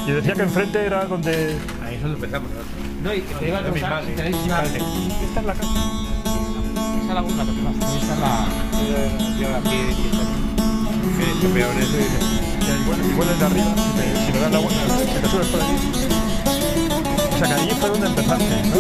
[0.06, 1.56] Y decía que enfrente era donde.
[1.84, 2.72] Ahí es donde empezamos nosotros.
[3.02, 4.78] No, y te iba a si padre.
[5.24, 5.72] Esta es la casa.
[7.02, 7.74] Esa es la una, pero más.
[7.74, 8.46] Esta es la.
[9.40, 9.78] Yo aquí,
[11.16, 12.42] que he hecho peor eso y-
[12.82, 14.82] Igual, igual el de arriba, si me, si das la vuelta,
[15.12, 16.31] que te subes por allí.
[17.42, 18.76] Sea que allí fue donde empezaste, ¿no?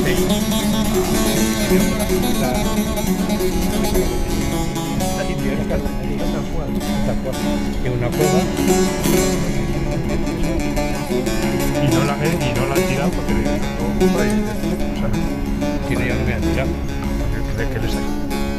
[7.82, 8.40] que una cueva
[11.82, 14.16] Y no la, y no la han tirado porque le no, o
[14.98, 15.10] sea,
[15.88, 16.74] no ya no
[17.34, 17.58] tirado.
[17.58, 18.51] de que les Birincecik